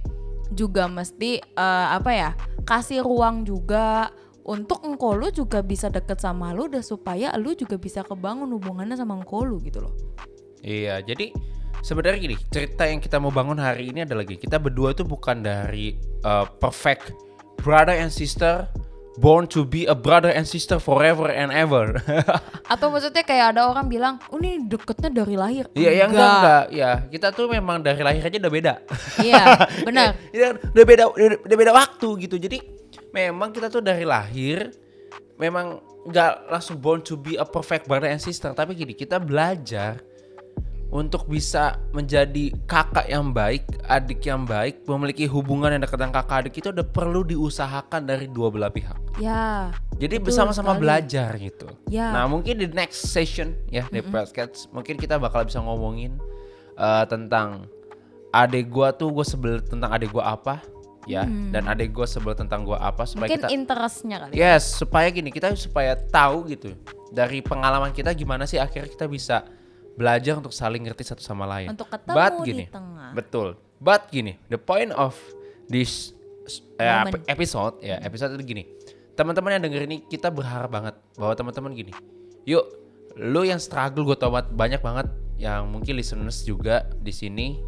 juga 0.57 0.89
mesti 0.89 1.45
eh, 1.45 1.89
apa 1.93 2.11
ya 2.11 2.31
kasih 2.65 3.05
ruang 3.05 3.45
juga 3.45 4.09
untuk 4.49 4.83
engkau 4.89 5.15
lu 5.15 5.29
juga 5.29 5.61
bisa 5.61 5.93
deket 5.93 6.19
sama 6.19 6.51
lu 6.57 6.67
dan 6.67 6.81
supaya 6.81 7.31
lu 7.37 7.53
juga 7.53 7.77
bisa 7.77 8.01
kebangun 8.01 8.49
hubungannya 8.57 8.97
sama 8.97 9.21
engkau 9.21 9.45
lu 9.45 9.61
gitu 9.61 9.85
loh. 9.85 9.93
Iya, 10.61 11.01
jadi 11.01 11.33
sebenarnya 11.81 12.19
gini, 12.21 12.37
cerita 12.49 12.85
yang 12.87 13.01
kita 13.01 13.17
mau 13.17 13.33
bangun 13.33 13.59
hari 13.61 13.93
ini 13.93 14.05
adalah 14.05 14.25
gini, 14.25 14.41
kita 14.41 14.61
berdua 14.61 14.93
itu 14.93 15.05
bukan 15.05 15.41
dari 15.45 15.97
uh, 16.25 16.47
perfect 16.61 17.13
brother 17.61 17.97
and 17.97 18.13
sister 18.13 18.69
born 19.21 19.45
to 19.45 19.69
be 19.69 19.85
a 19.85 19.93
brother 19.93 20.33
and 20.33 20.49
sister 20.49 20.81
forever 20.81 21.29
and 21.29 21.53
ever. 21.53 22.01
atau 22.73 22.89
maksudnya 22.89 23.21
kayak 23.21 23.57
ada 23.57 23.69
orang 23.69 23.91
bilang 23.91 24.15
oh 24.33 24.41
ini 24.41 24.65
deketnya 24.65 25.11
dari 25.13 25.35
lahir 25.37 25.69
Iya, 25.77 25.91
ya 25.93 26.05
enggak 26.09 26.31
enggak, 26.31 26.65
ya. 26.73 26.91
Kita 27.11 27.29
tuh 27.35 27.51
memang 27.51 27.85
dari 27.85 28.01
lahir 28.01 28.23
aja 28.25 28.39
udah 28.41 28.53
beda. 28.53 28.75
iya 29.27 29.45
benar 29.83 30.17
Iya, 30.31 30.57
udah 30.57 30.85
beda 30.87 31.05
udah, 31.13 31.39
udah 31.45 31.57
beda 31.59 31.73
waktu 31.75 32.09
gitu. 32.25 32.37
Jadi 32.41 32.59
memang 33.13 33.51
kita 33.53 33.69
tuh 33.69 33.85
dari 33.85 34.09
lahir 34.09 34.73
memang 35.37 35.83
nggak 36.09 36.49
langsung 36.49 36.81
born 36.81 37.05
to 37.05 37.19
be 37.19 37.37
a 37.37 37.45
perfect 37.45 37.85
brother 37.85 38.09
and 38.09 38.23
sister, 38.23 38.53
tapi 38.57 38.73
gini, 38.73 38.97
kita 38.97 39.21
belajar 39.21 40.01
untuk 40.91 41.31
bisa 41.31 41.79
menjadi 41.95 42.51
kakak 42.67 43.07
yang 43.07 43.31
baik, 43.31 43.63
adik 43.87 44.27
yang 44.27 44.43
baik, 44.43 44.83
memiliki 44.91 45.31
hubungan 45.31 45.71
yang 45.71 45.83
dekat 45.83 46.03
dengan 46.03 46.15
kakak 46.19 46.37
adik 46.47 46.55
itu 46.59 46.69
udah 46.75 46.83
perlu 46.83 47.23
diusahakan 47.23 48.11
dari 48.11 48.27
dua 48.27 48.51
belah 48.51 48.75
pihak. 48.75 48.99
Ya. 49.23 49.71
Jadi 50.03 50.19
bersama-sama 50.19 50.75
belajar 50.75 51.31
gitu. 51.39 51.71
Ya. 51.87 52.11
Nah 52.11 52.27
mungkin 52.27 52.59
di 52.59 52.67
next 52.67 53.07
session 53.07 53.55
ya 53.71 53.87
di 53.87 54.03
podcast 54.03 54.67
mungkin 54.75 54.99
kita 54.99 55.15
bakal 55.23 55.47
bisa 55.47 55.63
ngomongin 55.63 56.19
eh, 56.75 57.05
tentang 57.07 57.71
adik 58.35 58.71
gua 58.71 58.91
tuh 58.95 59.11
gue 59.15 59.27
sebel 59.27 59.59
tentang 59.63 59.91
adik 59.91 60.15
gua 60.15 60.35
apa 60.39 60.63
ya 61.03 61.27
dan 61.51 61.67
adik 61.67 61.91
gua 61.91 62.07
sebel 62.07 62.31
tentang 62.39 62.63
gua 62.63 62.79
apa 62.79 63.03
supaya 63.03 63.27
Mungkin 63.27 63.43
kita 63.43 63.49
interestnya 63.51 64.17
kali. 64.23 64.33
yes 64.39 64.79
supaya 64.79 65.11
gini 65.11 65.35
kita 65.35 65.51
supaya 65.59 65.99
tahu 65.99 66.47
gitu 66.47 66.71
dari 67.11 67.43
pengalaman 67.43 67.91
kita 67.91 68.15
gimana 68.15 68.47
sih 68.47 68.63
akhirnya 68.63 68.87
kita 68.87 69.11
bisa 69.11 69.43
belajar 70.01 70.41
untuk 70.41 70.57
saling 70.57 70.89
ngerti 70.89 71.05
satu 71.05 71.21
sama 71.21 71.45
lain. 71.45 71.69
Untuk 71.77 71.93
ketemu 71.93 72.17
But 72.17 72.33
di 72.33 72.41
gini, 72.49 72.65
tengah. 72.73 73.13
Betul. 73.13 73.49
But 73.77 74.09
gini, 74.09 74.41
the 74.49 74.57
point 74.57 74.97
of 74.97 75.13
this 75.69 76.17
Moment. 76.81 77.29
episode 77.29 77.79
ya 77.85 78.01
episode 78.01 78.33
itu 78.41 78.57
gini. 78.57 78.65
Teman-teman 79.13 79.61
yang 79.61 79.63
denger 79.69 79.85
ini 79.85 79.97
kita 80.09 80.33
berharap 80.33 80.73
banget 80.73 80.97
bahwa 81.21 81.37
teman-teman 81.37 81.77
gini. 81.77 81.93
Yuk, 82.49 82.65
lu 83.21 83.45
yang 83.45 83.61
struggle 83.61 84.09
gue 84.09 84.17
tau 84.17 84.33
banyak 84.33 84.81
banget 84.81 85.13
yang 85.37 85.69
mungkin 85.69 86.01
listeners 86.01 86.41
juga 86.49 86.89
di 87.01 87.13
sini 87.13 87.61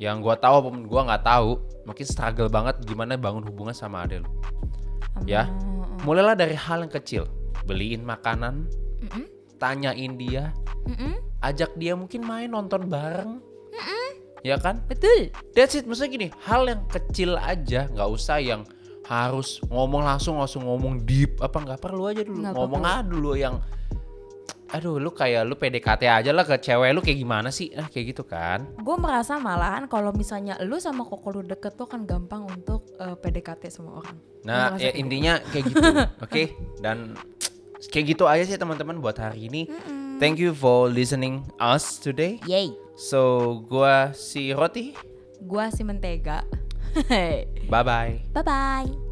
yang 0.00 0.24
gua 0.24 0.36
tahu 0.36 0.64
apa 0.64 0.68
pun 0.72 0.82
gua 0.88 1.00
nggak 1.12 1.24
tahu 1.24 1.50
mungkin 1.84 2.06
struggle 2.08 2.48
banget 2.48 2.80
gimana 2.84 3.16
bangun 3.16 3.44
hubungan 3.44 3.76
sama 3.76 4.04
ade 4.04 4.20
lu 4.24 4.30
ya 5.28 5.48
mulailah 6.04 6.36
dari 6.36 6.56
hal 6.56 6.84
yang 6.84 6.92
kecil 6.92 7.24
beliin 7.68 8.04
makanan 8.04 8.68
tanyain 9.60 10.16
dia 10.16 10.56
Mm-mm. 10.88 11.20
ajak 11.44 11.76
dia 11.76 11.92
mungkin 11.92 12.24
main 12.24 12.48
nonton 12.48 12.88
bareng. 12.88 13.44
Ya 14.40 14.56
kan? 14.56 14.80
Betul. 14.88 15.28
that's 15.52 15.76
it. 15.76 15.84
Maksudnya 15.84 16.10
gini 16.10 16.28
hal 16.48 16.64
yang 16.64 16.80
kecil 16.88 17.36
aja 17.36 17.84
nggak 17.92 18.08
usah 18.08 18.40
yang 18.40 18.64
harus 19.04 19.60
ngomong 19.68 20.00
langsung 20.06 20.40
langsung 20.40 20.64
ngomong 20.64 21.04
deep 21.04 21.36
apa 21.44 21.60
nggak 21.60 21.80
perlu 21.80 22.08
aja 22.08 22.24
dulu. 22.24 22.40
Nggak 22.40 22.54
ngomong 22.56 22.82
aja 22.88 23.04
dulu 23.04 23.32
yang 23.36 23.60
aduh 24.70 25.02
lu 25.02 25.10
kayak 25.10 25.42
lu 25.50 25.58
PDKT 25.58 26.06
aja 26.06 26.30
lah 26.30 26.46
ke 26.46 26.54
cewek 26.56 26.94
lu 26.94 27.02
kayak 27.02 27.18
gimana 27.18 27.50
sih? 27.50 27.74
Ah 27.74 27.90
kayak 27.90 28.16
gitu 28.16 28.22
kan. 28.24 28.64
Gue 28.80 28.96
merasa 28.96 29.36
malahan 29.36 29.90
kalau 29.90 30.14
misalnya 30.14 30.56
lu 30.62 30.78
sama 30.78 31.02
koko 31.04 31.36
lu 31.36 31.42
deket 31.44 31.74
tuh 31.74 31.90
kan 31.90 32.06
gampang 32.06 32.46
untuk 32.46 32.86
eh, 32.96 33.16
PDKT 33.18 33.68
sama 33.68 34.00
orang. 34.00 34.16
nah 34.40 34.72
ya 34.80 34.88
kayak 34.88 34.94
intinya 34.96 35.32
kayak 35.52 35.64
gitu 35.68 35.84
oke? 36.24 36.42
Dan 36.80 37.12
kayak 37.88 38.12
gitu 38.12 38.28
aja 38.28 38.44
sih 38.44 38.60
teman-teman 38.60 39.00
buat 39.00 39.16
hari 39.16 39.48
ini 39.48 39.64
thank 40.20 40.36
you 40.36 40.52
for 40.52 40.90
listening 40.92 41.40
us 41.56 41.96
today. 41.96 42.36
Yay. 42.44 42.76
so 43.00 43.62
gua 43.64 44.12
si 44.12 44.52
Roti 44.52 44.92
Gua 45.40 45.72
si 45.72 45.80
mentega. 45.80 46.44
bye 47.72 47.80
bye 47.86 48.20
Bye 48.36 48.44
bye. 48.44 49.09